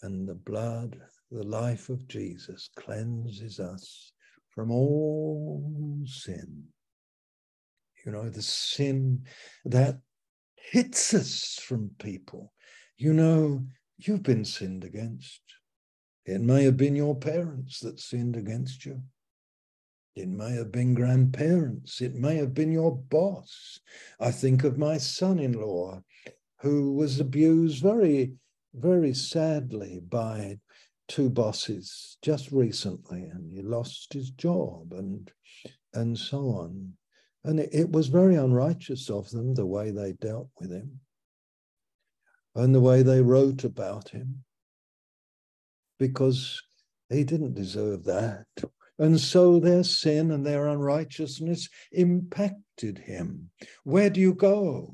[0.01, 0.99] And the blood,
[1.29, 4.13] the life of Jesus cleanses us
[4.49, 6.63] from all sin
[8.05, 9.23] you know, the sin
[9.65, 9.99] that
[10.55, 12.53] hits us from people.
[12.97, 13.65] You know,
[13.97, 15.41] you've been sinned against.
[16.25, 19.01] It may have been your parents that sinned against you.
[20.15, 21.99] It may have been grandparents.
[21.99, 23.79] It may have been your boss.
[24.19, 26.01] I think of my son in law
[26.61, 28.33] who was abused very,
[28.73, 30.59] very sadly by
[31.07, 35.31] two bosses just recently, and he lost his job and,
[35.93, 36.93] and so on.
[37.43, 40.99] And it, it was very unrighteous of them, the way they dealt with him
[42.55, 44.43] and the way they wrote about him,
[45.97, 46.61] because
[47.09, 48.45] he didn't deserve that.
[48.99, 53.49] And so their sin and their unrighteousness impacted him.
[53.83, 54.93] Where do you go?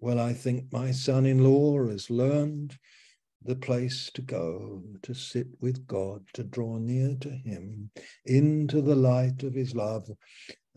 [0.00, 2.76] Well, I think my son in law has learned
[3.44, 7.90] the place to go, to sit with God, to draw near to Him,
[8.24, 10.08] into the light of His love,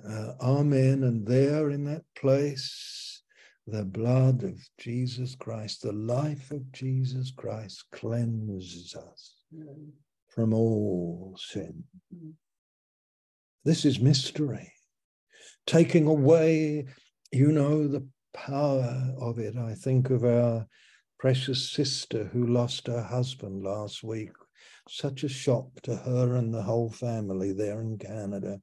[0.03, 1.03] uh, amen.
[1.03, 3.21] And there in that place,
[3.67, 9.89] the blood of Jesus Christ, the life of Jesus Christ cleanses us mm.
[10.29, 11.83] from all sin.
[12.13, 12.33] Mm.
[13.63, 14.71] This is mystery.
[15.65, 16.85] Taking away,
[17.31, 19.55] you know, the power of it.
[19.57, 20.67] I think of our
[21.17, 24.31] precious sister who lost her husband last week.
[24.87, 28.61] Such a shock to her and the whole family there in Canada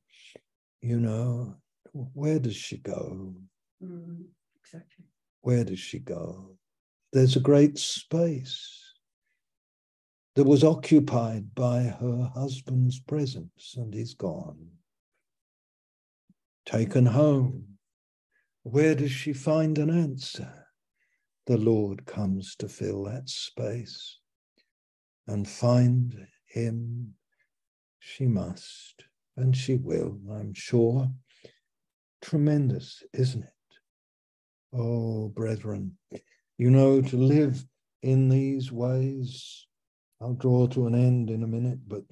[0.83, 1.57] you know,
[1.93, 3.35] where does she go?
[3.83, 4.25] Mm,
[4.61, 5.07] exactly.
[5.41, 6.59] Where does she go?
[7.13, 8.81] there's a great space
[10.35, 14.69] that was occupied by her husband's presence, and he's gone.
[16.65, 17.65] Taken home.
[18.63, 20.67] Where does she find an answer?
[21.47, 24.19] The Lord comes to fill that space
[25.27, 27.15] and find him.
[27.99, 29.05] She must,
[29.37, 31.11] and she will, I'm sure.
[32.21, 33.51] Tremendous, isn't it?
[34.73, 35.99] Oh, brethren,
[36.59, 37.65] you know, to live
[38.03, 39.67] in these ways,
[40.21, 42.05] I'll draw to an end in a minute, but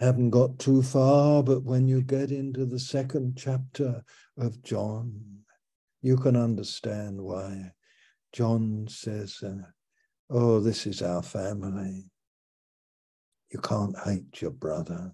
[0.00, 1.42] haven't got too far.
[1.42, 4.02] But when you get into the second chapter
[4.38, 5.40] of John,
[6.02, 7.72] you can understand why
[8.32, 9.68] John says, uh,
[10.32, 12.08] Oh, this is our family.
[13.50, 15.12] You can't hate your brother.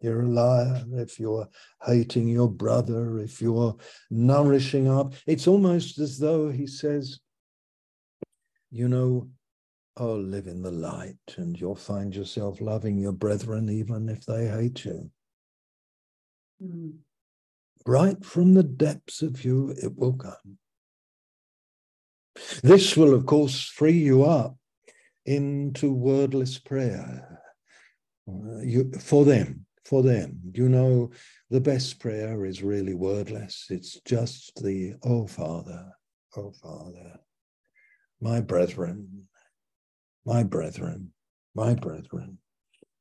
[0.00, 1.48] You're a liar if you're
[1.84, 3.76] hating your brother, if you're
[4.10, 5.14] nourishing up.
[5.26, 7.20] It's almost as though he says,
[8.70, 9.28] you know,
[9.98, 14.48] oh, live in the light and you'll find yourself loving your brethren even if they
[14.48, 15.10] hate you.
[16.62, 16.94] Mm.
[17.86, 20.58] Right from the depths of you, it will come.
[22.62, 24.56] This will, of course, free you up
[25.26, 27.42] into wordless prayer
[28.28, 30.40] uh, you, for them for them.
[30.54, 31.10] You know,
[31.50, 33.66] the best prayer is really wordless.
[33.70, 35.84] It's just the, oh, Father,
[36.36, 37.18] oh, Father,
[38.20, 39.26] my brethren,
[40.24, 41.12] my brethren,
[41.56, 42.38] my brethren.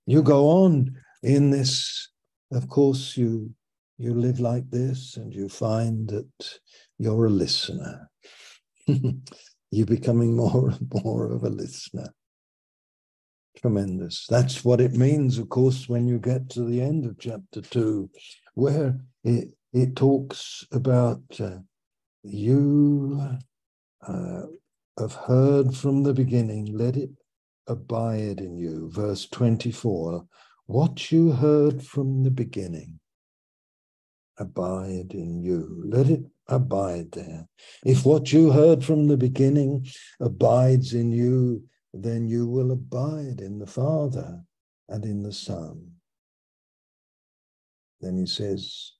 [0.07, 2.09] You go on in this,
[2.51, 3.53] of course, you
[4.01, 6.59] you live like this and you find that
[6.97, 8.09] you're a listener.
[9.71, 12.07] you're becoming more and more of a listener.
[13.61, 14.25] Tremendous.
[14.29, 18.09] That's what it means, of course, when you get to the end of chapter two,
[18.53, 21.57] where it, it talks about uh,
[22.23, 23.37] you
[24.07, 24.41] uh,
[24.97, 27.09] have heard from the beginning, let it
[27.67, 28.89] abide in you.
[28.91, 30.25] Verse 24
[30.69, 32.99] what you heard from the beginning,
[34.37, 35.81] abide in you.
[35.83, 37.47] Let it abide there.
[37.83, 39.87] If what you heard from the beginning
[40.19, 41.63] abides in you,
[41.93, 44.43] then you will abide in the Father
[44.87, 45.91] and in the Son.
[48.01, 48.93] Then he says,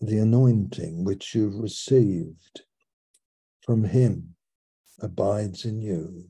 [0.00, 2.62] the anointing which you've received
[3.60, 4.34] from him
[5.00, 6.28] abides in you.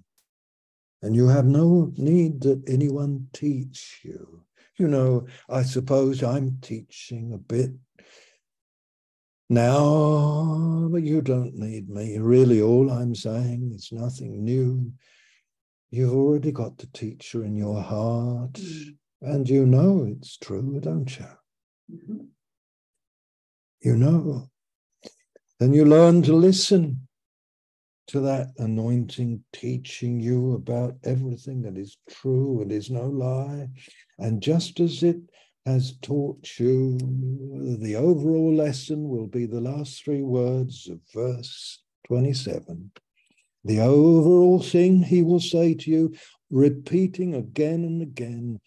[1.01, 4.45] And you have no need that anyone teach you.
[4.79, 7.71] You know, I suppose I'm teaching a bit
[9.53, 12.19] now, but you don't need me.
[12.19, 14.93] Really, all I'm saying is nothing new.
[15.91, 18.97] You've already got the teacher in your heart, mm.
[19.21, 21.27] and you know it's true, don't you?
[21.93, 22.25] Mm-hmm.
[23.83, 24.49] You know.
[25.61, 27.07] Then you learn to listen
[28.09, 33.69] to that anointing teaching you about everything that is true and is no lie.
[34.19, 35.19] And just as it
[35.67, 36.99] has taught you.
[37.81, 42.91] The overall lesson will be the last three words of verse 27.
[43.65, 46.15] The overall thing he will say to you,
[46.51, 48.61] repeating again and again,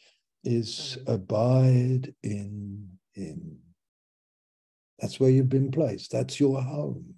[0.43, 3.57] is abide in him.
[4.99, 6.11] That's where you've been placed.
[6.11, 7.14] That's your home.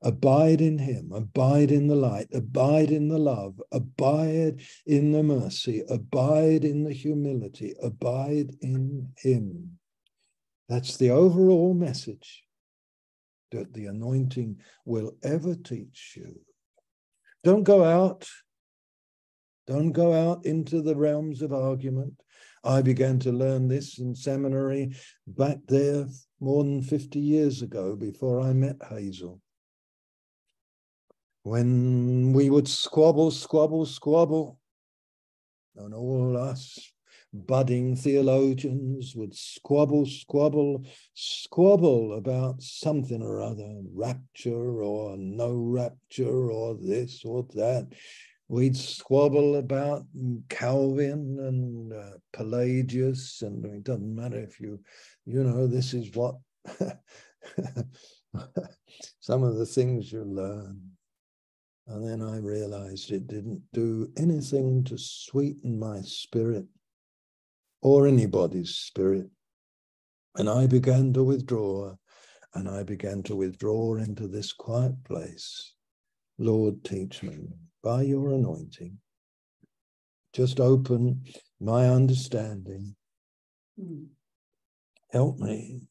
[0.00, 5.82] Abide in him, abide in the light, abide in the love, abide in the mercy,
[5.88, 9.78] abide in the humility, abide in him.
[10.68, 12.44] That's the overall message
[13.50, 16.38] that the anointing will ever teach you.
[17.42, 18.28] Don't go out.
[19.66, 22.22] Don't go out into the realms of argument.
[22.62, 24.94] I began to learn this in seminary
[25.26, 26.06] back there
[26.38, 29.40] more than 50 years ago before I met Hazel
[31.42, 34.58] when we would squabble, squabble, squabble,
[35.76, 36.92] and all us
[37.32, 40.84] budding theologians would squabble, squabble,
[41.14, 47.88] squabble about something or other, rapture or no rapture or this or that.
[48.48, 50.06] We'd squabble about
[50.48, 54.80] Calvin and uh, Pelagius, and it doesn't matter if you,
[55.26, 56.36] you know, this is what
[59.20, 60.80] some of the things you learn.
[61.88, 66.66] And then I realized it didn't do anything to sweeten my spirit
[67.80, 69.28] or anybody's spirit.
[70.36, 71.94] And I began to withdraw,
[72.54, 75.74] and I began to withdraw into this quiet place.
[76.38, 77.48] Lord, teach me
[77.82, 78.98] by your anointing.
[80.34, 81.24] Just open
[81.58, 82.94] my understanding.
[83.80, 84.08] Mm.
[85.10, 85.88] Help me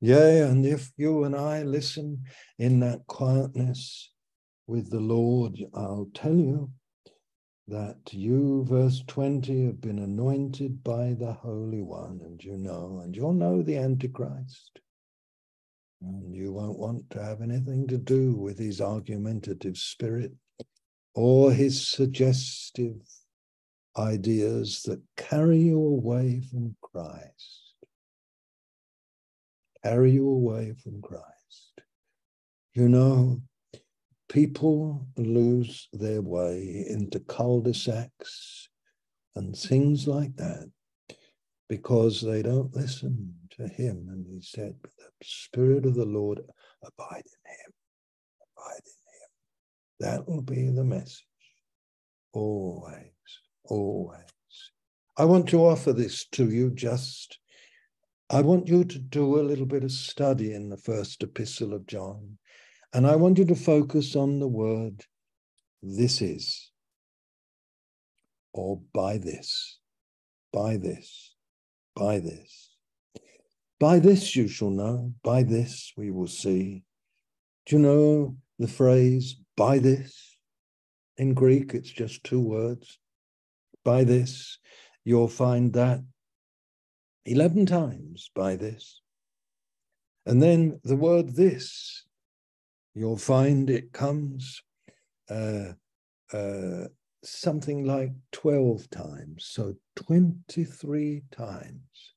[0.00, 2.24] Yea, and if you and I listen
[2.58, 4.12] in that quietness
[4.66, 6.70] with the Lord, I'll tell you
[7.68, 13.16] that you, verse 20, have been anointed by the Holy One, and you know, and
[13.16, 14.80] you'll know the Antichrist.
[16.02, 20.32] And you won't want to have anything to do with his argumentative spirit
[21.14, 22.96] or his suggestive
[23.96, 27.74] ideas that carry you away from Christ.
[29.82, 31.80] Carry you away from Christ.
[32.74, 33.40] You know,
[34.28, 38.68] people lose their way into cul-de-sacs
[39.34, 40.70] and things like that
[41.68, 44.06] because they don't listen to him.
[44.10, 46.40] And he said, the Spirit of the Lord
[46.84, 47.72] abide in him.
[48.56, 49.30] Abide in him.
[50.00, 51.24] That will be the message.
[52.32, 53.12] Always,
[53.64, 54.20] always.
[55.16, 57.38] I want to offer this to you just.
[58.28, 61.86] I want you to do a little bit of study in the first epistle of
[61.86, 62.38] John.
[62.92, 65.04] And I want you to focus on the word,
[65.82, 66.70] this is,
[68.52, 69.78] or by this,
[70.52, 71.34] by this,
[71.94, 72.70] by this.
[73.78, 76.82] By this you shall know, by this we will see.
[77.66, 80.38] Do you know the phrase, by this?
[81.18, 82.98] In Greek, it's just two words.
[83.84, 84.58] By this,
[85.04, 86.00] you'll find that
[87.26, 89.00] 11 times by this.
[90.24, 92.05] And then the word this
[92.96, 94.62] you'll find it comes
[95.28, 95.72] uh,
[96.32, 96.84] uh,
[97.22, 99.44] something like 12 times.
[99.50, 102.14] So 23 times,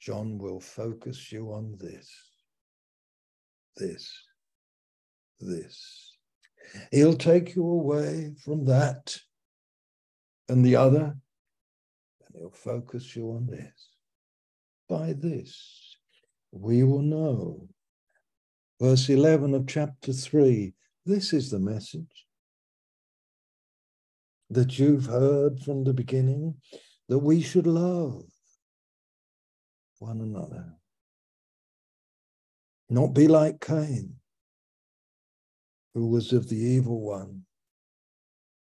[0.00, 2.10] John will focus you on this,
[3.76, 4.10] this,
[5.40, 6.16] this.
[6.90, 9.14] He'll take you away from that
[10.48, 11.14] and the other,
[12.26, 13.90] and he'll focus you on this.
[14.88, 15.96] By this,
[16.50, 17.68] we will know
[18.80, 20.72] verse 11 of chapter 3.
[21.06, 22.26] This is the message
[24.50, 26.54] that you've heard from the beginning
[27.08, 28.24] that we should love
[29.98, 30.74] one another.
[32.90, 34.16] Not be like Cain,
[35.94, 37.42] who was of the evil one.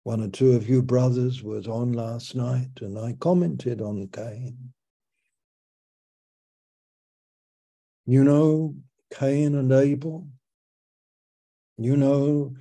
[0.03, 4.71] One or two of you brothers was on last night, and I commented on Cain.
[8.05, 8.75] You know,
[9.17, 10.27] Cain and Abel.
[11.77, 12.53] You know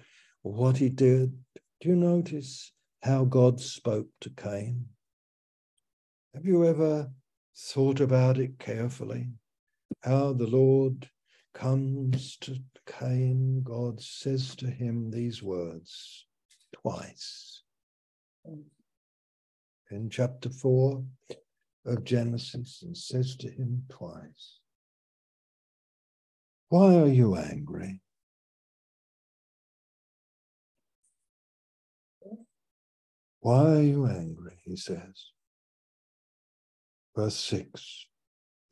[0.42, 1.32] what he did.
[1.80, 2.72] Do you notice
[3.02, 4.86] how God spoke to Cain?
[6.32, 7.10] Have you ever
[7.56, 9.30] thought about it carefully?
[10.04, 11.08] How the Lord
[11.54, 12.56] comes to
[12.86, 16.26] Cain, God says to him these words
[16.72, 17.62] twice.
[19.90, 21.04] In chapter 4
[21.86, 24.60] of Genesis, and says to him twice,
[26.68, 28.00] why are you angry?
[33.40, 34.58] Why are you angry?
[34.64, 35.32] He says.
[37.14, 38.06] Verse 6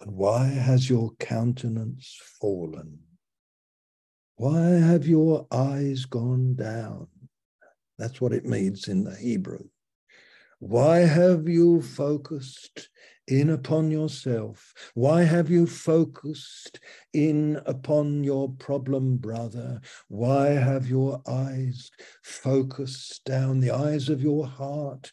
[0.00, 2.98] And why has your countenance fallen?
[4.36, 7.08] Why have your eyes gone down?
[7.98, 9.68] That's what it means in the Hebrew.
[10.58, 12.88] Why have you focused
[13.32, 14.74] in upon yourself?
[14.94, 16.80] Why have you focused
[17.14, 19.80] in upon your problem, brother?
[20.08, 21.90] Why have your eyes
[22.22, 25.10] focused down the eyes of your heart?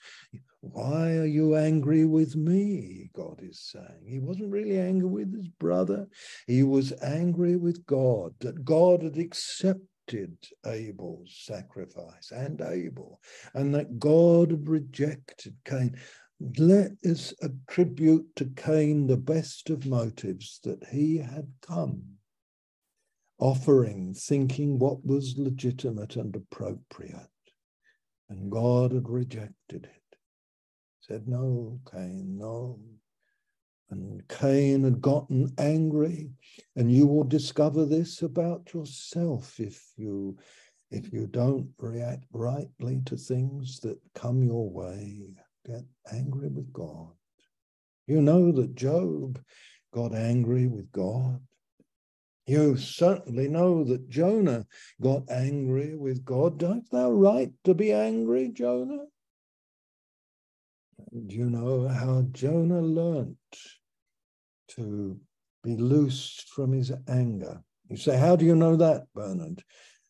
[0.59, 3.09] Why are you angry with me?
[3.13, 4.03] God is saying.
[4.05, 6.05] He wasn't really angry with his brother.
[6.45, 10.35] He was angry with God, that God had accepted
[10.65, 13.21] Abel's sacrifice and Abel,
[13.53, 15.95] and that God had rejected Cain.
[16.39, 22.03] Let us attribute to Cain the best of motives that he had come,
[23.37, 27.27] offering, thinking what was legitimate and appropriate,
[28.29, 30.17] and God had rejected it.
[31.01, 32.79] Said, No, Cain, no,
[33.89, 36.31] and Cain had gotten angry,
[36.77, 40.37] and you will discover this about yourself if you
[40.89, 45.35] if you don't react rightly to things that come your way.
[45.69, 47.11] Get angry with God.
[48.07, 49.39] You know that Job
[49.93, 51.41] got angry with God.
[52.47, 54.65] You certainly know that Jonah
[54.99, 56.57] got angry with God.
[56.57, 59.05] Don't thou right to be angry, Jonah?
[61.11, 63.37] And you know how Jonah learnt
[64.69, 65.19] to
[65.63, 67.61] be loosed from his anger.
[67.89, 69.63] You say, How do you know that, Bernard?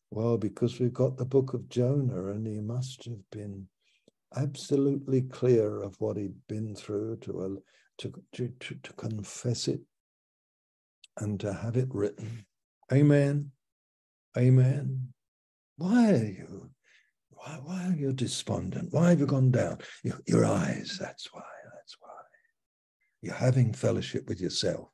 [0.09, 3.67] Well, because we've got the book of Jonah, and he must have been
[4.35, 7.59] absolutely clear of what he'd been through to, uh,
[7.99, 9.81] to, to, to, to confess it
[11.17, 12.45] and to have it written.
[12.91, 13.51] Amen.
[14.37, 15.13] Amen.
[15.77, 16.69] Why are you?
[17.29, 18.89] Why, why are you despondent?
[18.91, 19.79] Why have you gone down?
[20.03, 21.41] Your, your eyes, that's why.
[21.73, 22.09] That's why.
[23.21, 24.89] You're having fellowship with yourself.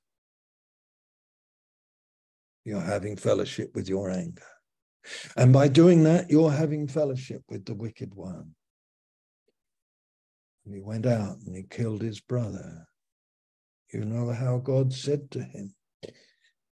[2.63, 4.43] You're having fellowship with your anger.
[5.37, 8.55] And by doing that, you're having fellowship with the wicked one.
[10.65, 12.87] And he went out and he killed his brother.
[13.93, 15.75] You know how God said to him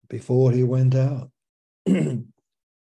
[0.09, 1.31] before he went out.
[1.86, 2.27] you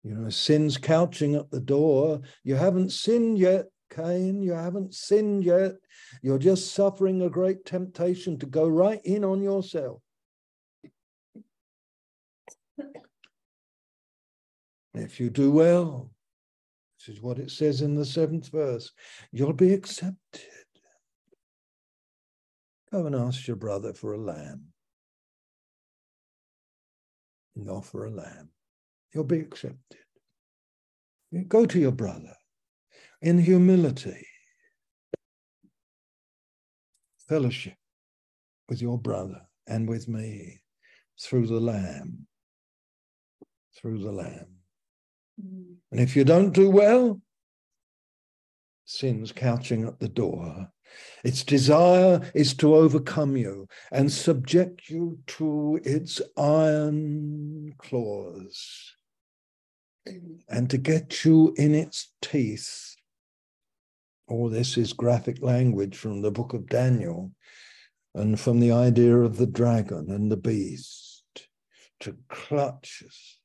[0.03, 2.21] know, sin's couching at the door.
[2.43, 4.43] You haven't sinned yet, Cain.
[4.43, 5.75] You haven't sinned yet.
[6.23, 10.03] You're just suffering a great temptation to go right in on yourself.
[14.93, 16.11] If you do well,
[16.99, 18.91] this is what it says in the seventh verse,
[19.33, 20.41] you'll be accepted.
[22.93, 24.65] Go and ask your brother for a lamb.
[27.57, 28.51] And offer a lamb.
[29.15, 29.99] You'll be accepted.
[31.49, 32.35] Go to your brother
[33.23, 34.27] in humility.
[37.29, 37.75] Fellowship
[38.69, 40.63] with your brother and with me
[41.21, 42.27] through the lamb.
[43.77, 44.47] Through the lamb.
[45.41, 45.77] Mm.
[45.93, 47.21] And if you don't do well,
[48.85, 50.69] sin's couching at the door.
[51.25, 58.95] Its desire is to overcome you and subject you to its iron claws
[60.49, 62.97] and to get you in its teeth.
[64.29, 67.33] All this is graphic language from the book of Daniel
[68.15, 71.25] and from the idea of the dragon and the beast
[72.01, 73.41] to clutch us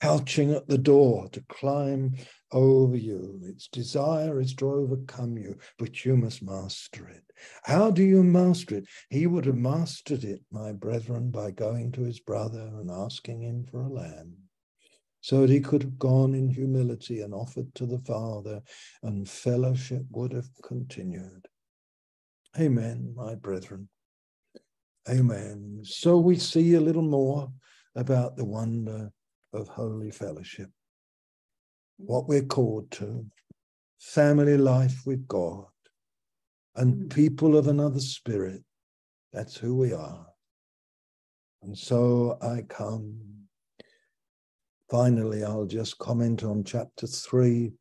[0.00, 2.14] couching at the door to climb
[2.54, 3.40] over you.
[3.42, 7.24] Its desire is to overcome you, but you must master it.
[7.64, 8.86] How do you master it?
[9.10, 13.66] He would have mastered it, my brethren, by going to his brother and asking him
[13.70, 14.32] for a lamb.
[15.20, 18.62] So that he could have gone in humility and offered to the Father,
[19.02, 21.48] and fellowship would have continued.
[22.58, 23.88] Amen, my brethren.
[25.08, 25.80] Amen.
[25.82, 27.50] So we see a little more
[27.96, 29.10] about the wonder
[29.52, 30.70] of holy fellowship,
[31.96, 33.26] what we're called to,
[33.98, 35.66] family life with God,
[36.76, 37.08] and hmm.
[37.08, 38.62] people of another spirit.
[39.32, 40.26] That's who we are.
[41.62, 43.20] And so I come.
[44.90, 47.72] Finally, I'll just comment on chapter three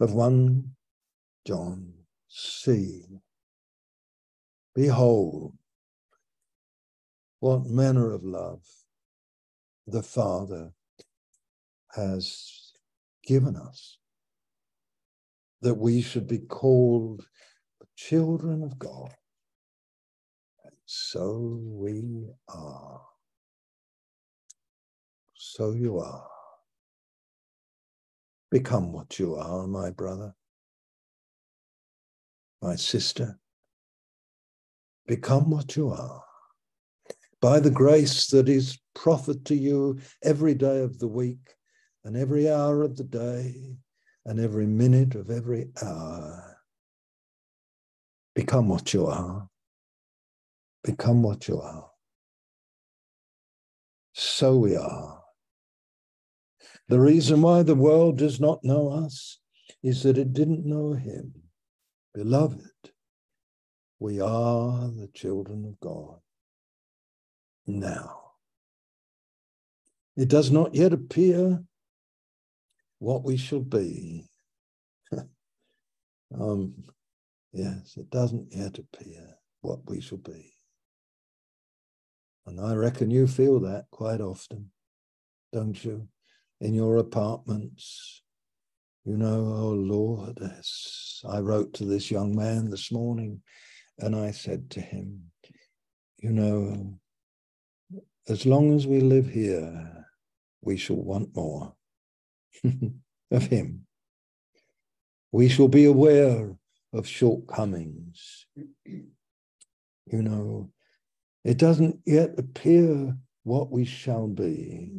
[0.00, 0.64] of 1
[1.46, 1.92] John.
[2.28, 3.04] See,
[4.74, 5.54] behold,
[7.38, 8.64] what manner of love
[9.86, 10.72] the Father
[11.94, 12.61] has
[13.24, 13.98] given us,
[15.60, 17.24] that we should be called
[17.80, 19.14] the children of God.
[20.64, 23.00] And so we are.
[25.34, 26.26] So you are.
[28.50, 30.34] Become what you are, my brother,
[32.60, 33.38] my sister.
[35.06, 36.22] Become what you are
[37.42, 41.54] by the grace that is proffered to you every day of the week
[42.04, 43.76] and every hour of the day
[44.24, 46.58] and every minute of every hour.
[48.34, 49.48] Become what you are.
[50.84, 51.90] Become what you are.
[54.14, 55.22] So we are.
[56.88, 59.38] The reason why the world does not know us
[59.82, 61.34] is that it didn't know him.
[62.14, 62.90] Beloved,
[63.98, 66.18] we are the children of God
[67.66, 68.18] now.
[70.16, 71.64] It does not yet appear
[73.02, 74.24] what we shall be.
[76.40, 76.72] um,
[77.52, 79.26] yes, it doesn't yet appear
[79.60, 80.54] what we shall be.
[82.46, 84.70] And I reckon you feel that quite often,
[85.52, 86.06] don't you?
[86.60, 88.22] In your apartments,
[89.04, 91.24] you know, oh Lord, yes.
[91.28, 93.42] I wrote to this young man this morning
[93.98, 95.22] and I said to him,
[96.18, 97.00] you know,
[98.28, 100.06] as long as we live here,
[100.60, 101.74] we shall want more
[103.30, 103.86] of Him.
[105.32, 106.54] We shall be aware
[106.92, 108.46] of shortcomings.
[108.84, 110.70] You know,
[111.44, 114.92] it doesn't yet appear what we shall be,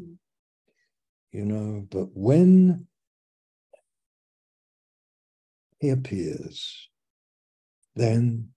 [1.32, 2.88] you know, but when
[5.80, 6.90] He appears,
[7.96, 8.50] then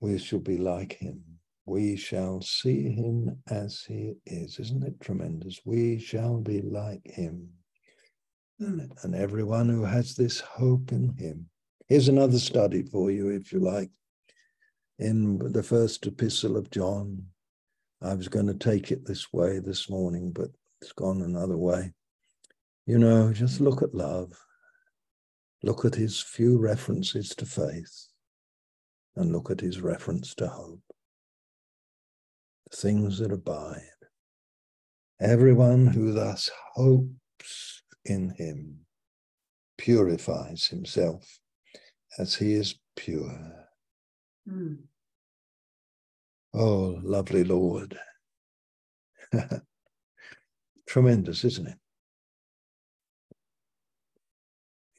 [0.00, 1.29] we shall be like Him
[1.70, 4.58] we shall see him as he is.
[4.58, 5.60] Isn't it tremendous?
[5.64, 7.50] We shall be like him.
[8.58, 11.48] And everyone who has this hope in him.
[11.86, 13.90] Here's another study for you, if you like.
[15.00, 17.24] in the first epistle of John.
[18.02, 20.48] I was going to take it this way this morning, but
[20.80, 21.92] it's gone another way.
[22.86, 24.32] You know, just look at love,
[25.62, 28.08] look at his few references to faith,
[29.16, 30.80] and look at his reference to hope.
[32.72, 33.82] Things that abide.
[35.20, 38.86] Everyone who thus hopes in him
[39.76, 41.40] purifies himself
[42.18, 43.66] as he is pure.
[44.48, 44.78] Mm.
[46.54, 47.98] Oh, lovely Lord.
[50.88, 51.78] Tremendous, isn't it?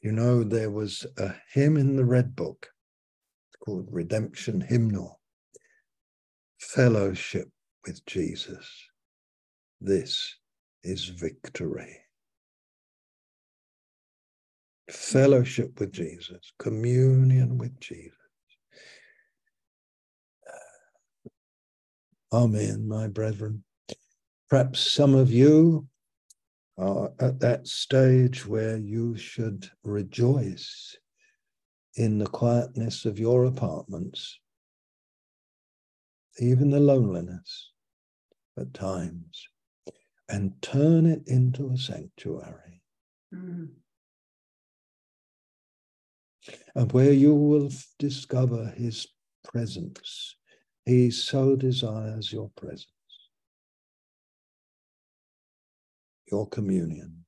[0.00, 2.68] You know, there was a hymn in the Red Book
[3.64, 5.20] called Redemption Hymnal
[6.58, 7.48] Fellowship
[7.86, 8.88] with Jesus.
[9.80, 10.36] This
[10.84, 11.98] is victory.
[14.90, 18.12] Fellowship with Jesus, communion with Jesus.
[22.32, 23.64] Uh, Amen, my brethren.
[24.48, 25.88] Perhaps some of you
[26.78, 30.96] are at that stage where you should rejoice
[31.96, 34.38] in the quietness of your apartments,
[36.38, 37.71] even the loneliness
[38.58, 39.48] at times,
[40.28, 42.82] and turn it into a sanctuary.
[43.34, 43.68] Mm.
[46.74, 49.06] And where you will discover his
[49.44, 50.36] presence
[50.84, 52.86] he so desires your presence,
[56.30, 57.24] your communion.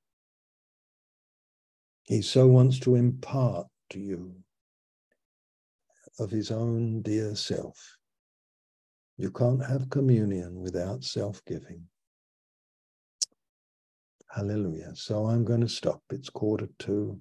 [2.03, 4.35] He so wants to impart to you
[6.19, 7.97] of his own dear self.
[9.17, 11.85] You can't have communion without self giving.
[14.31, 14.91] Hallelujah.
[14.95, 16.03] So I'm going to stop.
[16.11, 17.21] It's quarter to,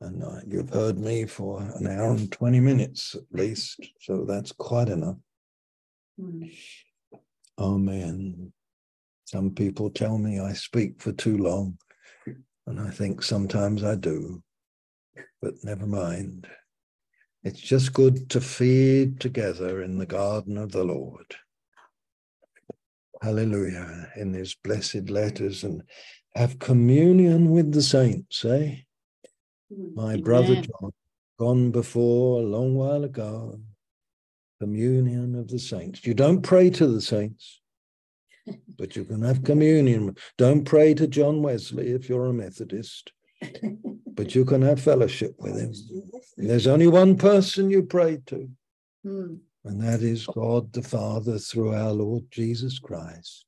[0.00, 3.80] and you've heard me for an hour and 20 minutes at least.
[4.00, 5.18] So that's quite enough.
[6.18, 6.50] Mm.
[7.58, 8.52] Amen.
[9.26, 11.78] Some people tell me I speak for too long,
[12.66, 14.42] and I think sometimes I do,
[15.40, 16.46] but never mind.
[17.44, 21.34] It's just good to feed together in the garden of the Lord.
[23.20, 24.12] Hallelujah.
[24.16, 25.82] In his blessed letters and
[26.36, 28.76] have communion with the saints, eh?
[29.72, 29.94] Mm.
[29.94, 30.22] My Amen.
[30.22, 30.92] brother John,
[31.38, 33.60] gone before a long while ago,
[34.60, 36.06] communion of the saints.
[36.06, 37.60] You don't pray to the saints,
[38.78, 40.16] but you can have communion.
[40.38, 43.12] Don't pray to John Wesley if you're a Methodist,
[44.14, 45.72] but you can have fellowship with him.
[46.36, 48.48] There's only one person you pray to,
[49.04, 49.34] hmm.
[49.64, 53.46] and that is God the Father through our Lord Jesus Christ.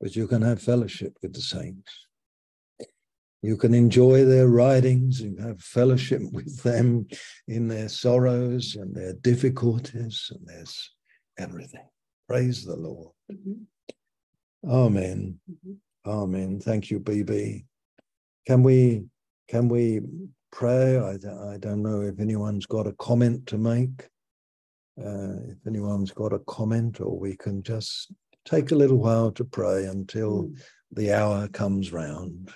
[0.00, 2.06] But you can have fellowship with the saints.
[3.42, 7.06] You can enjoy their writings, you have fellowship with them
[7.46, 10.90] in their sorrows and their difficulties, and there's
[11.38, 11.86] everything.
[12.28, 13.12] Praise the Lord.
[13.30, 14.68] Mm-hmm.
[14.68, 15.38] Amen.
[15.50, 16.10] Mm-hmm.
[16.10, 16.60] Amen.
[16.60, 17.64] Thank you, BB.
[18.46, 19.04] Can we
[19.48, 20.00] can we
[20.52, 20.98] pray?
[20.98, 21.12] I,
[21.52, 24.08] I don't know if anyone's got a comment to make.
[24.98, 28.12] Uh, if anyone's got a comment, or we can just
[28.44, 30.60] take a little while to pray until mm.
[30.92, 32.50] the hour comes round.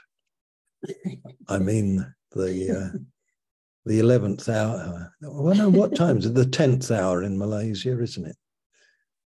[1.48, 2.98] I mean the uh,
[3.84, 5.12] the eleventh hour.
[5.20, 6.34] Well, no, what time is it?
[6.34, 8.36] The tenth hour in Malaysia, isn't it?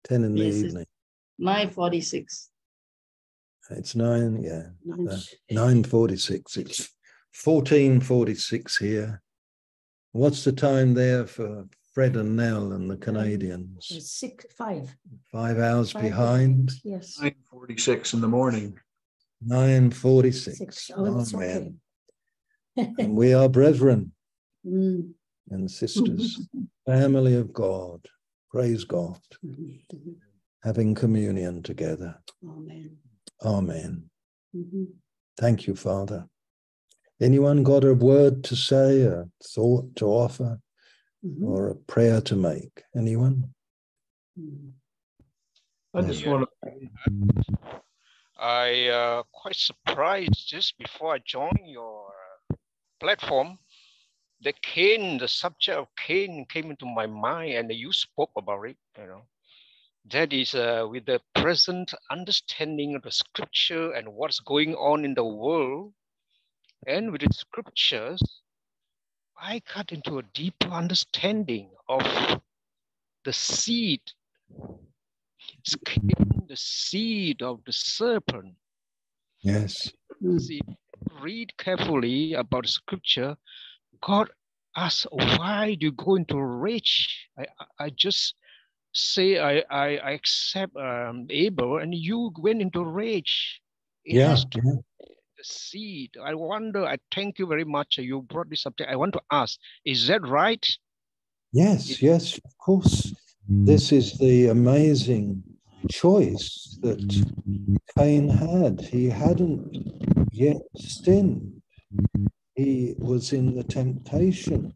[0.05, 0.87] Ten in the yes, evening.
[1.39, 2.51] Nine forty six.
[3.70, 4.69] It's nine, yeah,
[5.11, 5.19] uh,
[5.51, 6.57] nine forty six.
[6.57, 6.89] It's
[7.32, 9.23] fourteen forty six here.
[10.12, 13.89] What's the time there for Fred and Nell and the Canadians?
[14.11, 14.97] Six, five.
[15.31, 16.73] Five hours five behind.
[16.82, 17.19] Yes.
[17.20, 18.78] Nine forty six in the morning.
[19.47, 20.90] 946.
[20.97, 21.78] Oh, Amen.
[22.78, 22.93] Okay.
[22.99, 24.12] and we are brethren
[24.66, 25.11] mm.
[25.51, 26.49] and sisters,
[26.86, 28.07] family of God.
[28.51, 29.19] Praise God.
[29.45, 30.12] Mm-hmm.
[30.65, 32.19] Having communion together.
[32.45, 32.97] Amen.
[33.44, 34.10] Amen.
[34.55, 34.85] Mm-hmm.
[35.39, 36.28] Thank you, Father.
[37.20, 40.60] Anyone got a word to say, a thought to offer,
[41.24, 41.44] mm-hmm.
[41.44, 42.85] or a prayer to make?
[42.97, 43.51] Anyone?
[45.94, 46.70] I just want to
[48.39, 52.12] I uh, quite surprised just before I joined your
[53.01, 53.59] platform.
[54.43, 58.77] The Cain, the subject of Cain came into my mind, and you spoke about it.
[58.97, 59.23] You know,
[60.11, 65.15] that is uh, with the present understanding of the scripture and what's going on in
[65.15, 65.93] the world,
[66.87, 68.21] and with the scriptures,
[69.41, 72.03] I got into a deeper understanding of
[73.25, 74.01] the seed
[76.49, 78.55] the seed of the serpent.
[79.41, 79.93] Yes.
[80.39, 80.61] See,
[81.21, 83.37] read carefully about scripture.
[84.03, 84.31] God
[84.77, 87.29] ask, why do you go into rage?
[87.39, 87.47] I,
[87.79, 88.35] I just
[88.93, 93.60] say I, I, I accept um, Abel and you went into rage.
[94.05, 94.73] It yeah, to yeah.
[95.01, 96.10] the seed.
[96.23, 97.98] I wonder, I thank you very much.
[97.98, 98.90] Uh, you brought this subject.
[98.90, 100.66] I want to ask, is that right?
[101.52, 103.12] Yes, yes, of course.
[103.51, 103.66] Mm.
[103.66, 105.43] This is the amazing
[105.90, 107.77] choice that mm.
[107.97, 108.81] Cain had.
[108.81, 111.60] He hadn't yet sinned.
[112.55, 114.74] He was in the temptation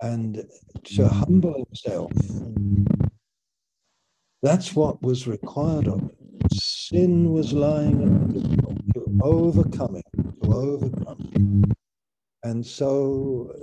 [0.00, 0.36] and
[0.84, 1.10] to mm.
[1.10, 2.12] humble himself.
[4.42, 6.10] That's what was required of him.
[6.52, 10.06] Sin was lying at the door to overcome it,
[10.42, 11.76] to overcome it.
[12.42, 13.54] And so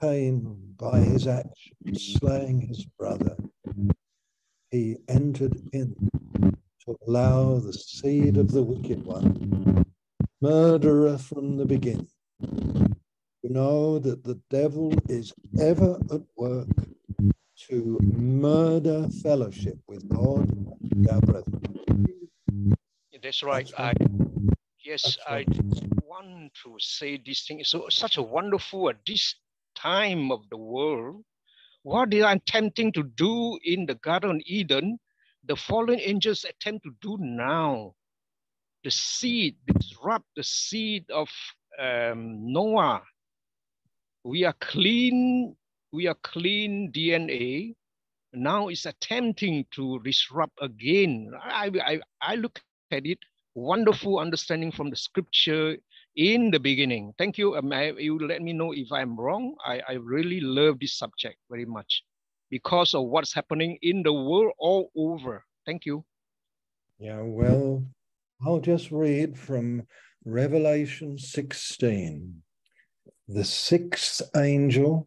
[0.00, 3.36] Cain, by his action, slaying his brother,
[4.70, 5.94] he entered in
[6.84, 9.84] to allow the seed of the wicked one,
[10.40, 12.08] murderer from the beginning,
[12.40, 16.68] You know that the devil is ever at work
[17.68, 20.48] to murder fellowship with God
[20.92, 22.76] and our brethren.
[23.22, 23.66] That's right.
[23.66, 23.92] That's I
[24.82, 25.44] yes, I
[26.02, 27.62] want to say this thing.
[27.64, 29.34] So such a wonderful at this
[29.74, 31.24] time of the world.
[31.82, 34.98] What they are attempting to do in the Garden of Eden,
[35.44, 37.94] the fallen angels attempt to do now.
[38.84, 41.28] The seed, disrupt the seed of
[41.78, 43.02] um, Noah.
[44.24, 45.56] We are clean,
[45.92, 47.74] we are clean DNA.
[48.32, 51.32] Now it's attempting to disrupt again.
[51.42, 52.60] I, I, I look
[52.92, 53.18] at it,
[53.54, 55.76] wonderful understanding from the scripture
[56.16, 57.12] in the beginning.
[57.18, 57.56] Thank you.
[57.56, 59.54] Um, I, you let me know if I'm wrong.
[59.64, 62.04] I, I really love this subject very much
[62.50, 65.44] because of what's happening in the world all over.
[65.66, 66.04] Thank you.
[66.98, 67.84] Yeah, well,
[68.44, 69.86] I'll just read from
[70.24, 72.42] Revelation 16.
[73.28, 75.06] The sixth angel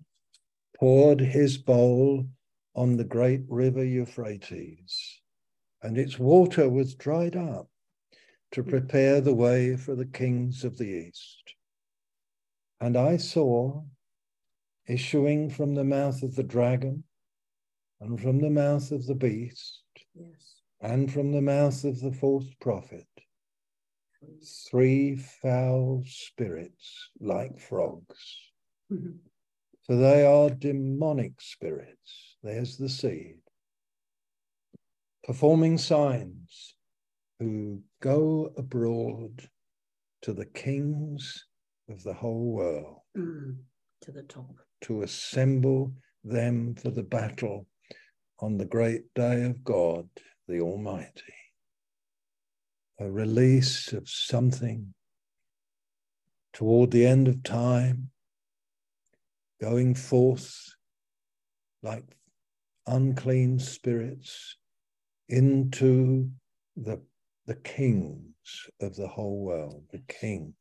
[0.83, 2.27] poured his bowl
[2.75, 5.21] on the great river Euphrates,
[5.81, 7.69] and its water was dried up
[8.51, 11.55] to prepare the way for the kings of the east.
[12.81, 13.85] And I saw
[14.85, 17.05] issuing from the mouth of the dragon
[18.01, 19.83] and from the mouth of the beast
[20.13, 20.55] Yes.
[20.81, 23.07] and from the mouth of the false prophet
[24.69, 28.51] three foul spirits like frogs.
[28.91, 29.19] Mhm.
[29.83, 32.37] So they are demonic spirits.
[32.41, 33.37] There's the seed.
[35.25, 36.75] Performing signs
[37.39, 39.49] who go abroad
[40.21, 41.45] to the kings
[41.89, 43.57] of the whole world Mm.
[44.01, 44.55] To the top.
[44.81, 45.93] to assemble
[46.23, 47.67] them for the battle
[48.39, 50.09] on the great day of God,
[50.47, 51.35] the Almighty.
[52.99, 54.93] A release of something
[56.53, 58.11] toward the end of time,
[59.63, 60.75] going forth
[61.83, 62.03] like
[62.87, 64.57] unclean spirits
[65.29, 66.29] into
[66.75, 67.01] the,
[67.47, 68.27] the kings
[68.81, 70.53] of the whole world, the kings,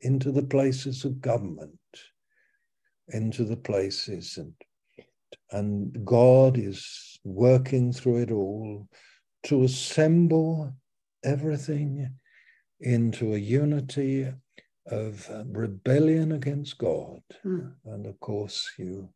[0.00, 1.78] into the places of government,
[3.10, 4.52] into the places and
[5.52, 8.88] and God is working through it all
[9.44, 10.74] to assemble
[11.24, 12.12] everything
[12.80, 14.32] into a unity
[14.90, 17.20] of rebellion against God.
[17.44, 17.72] Mm.
[17.84, 19.08] And of course, you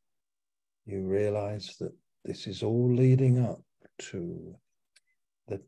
[0.87, 1.93] you realize that
[2.25, 3.63] this is all leading up
[3.99, 4.55] to
[5.49, 5.61] the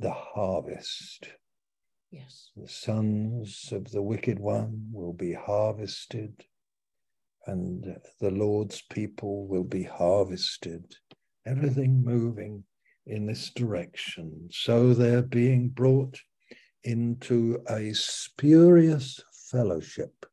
[0.00, 1.28] the harvest.
[2.10, 2.50] Yes.
[2.56, 6.44] The sons of the wicked one will be harvested,
[7.46, 10.94] and the Lord's people will be harvested.
[11.46, 12.64] Everything moving
[13.06, 14.48] in this direction.
[14.52, 16.20] So they're being brought
[16.84, 19.20] into a spurious
[19.52, 20.26] fellowship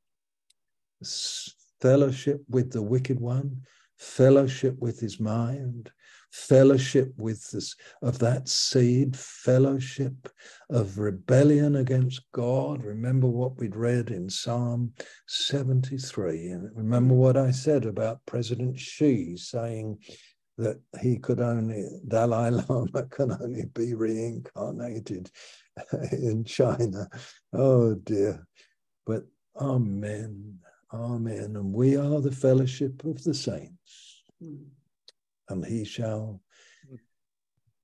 [1.82, 3.62] fellowship with the wicked one,
[3.98, 5.92] fellowship with his mind,
[6.32, 10.30] fellowship with this of that seed, fellowship
[10.70, 12.84] of rebellion against God.
[12.84, 14.94] Remember what we'd read in Psalm
[15.28, 16.50] 73.
[16.50, 19.98] And remember what I said about President Xi saying
[20.58, 25.32] that he could only, Dalai Lama can only be reincarnated
[26.12, 27.08] in China.
[27.54, 28.46] Oh dear.
[29.10, 29.26] But
[29.60, 30.60] Amen.
[30.94, 31.56] Amen.
[31.56, 34.66] And we are the fellowship of the saints, Mm.
[35.50, 36.42] and he shall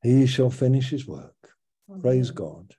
[0.04, 1.50] he shall finish his work.
[2.00, 2.76] Praise God.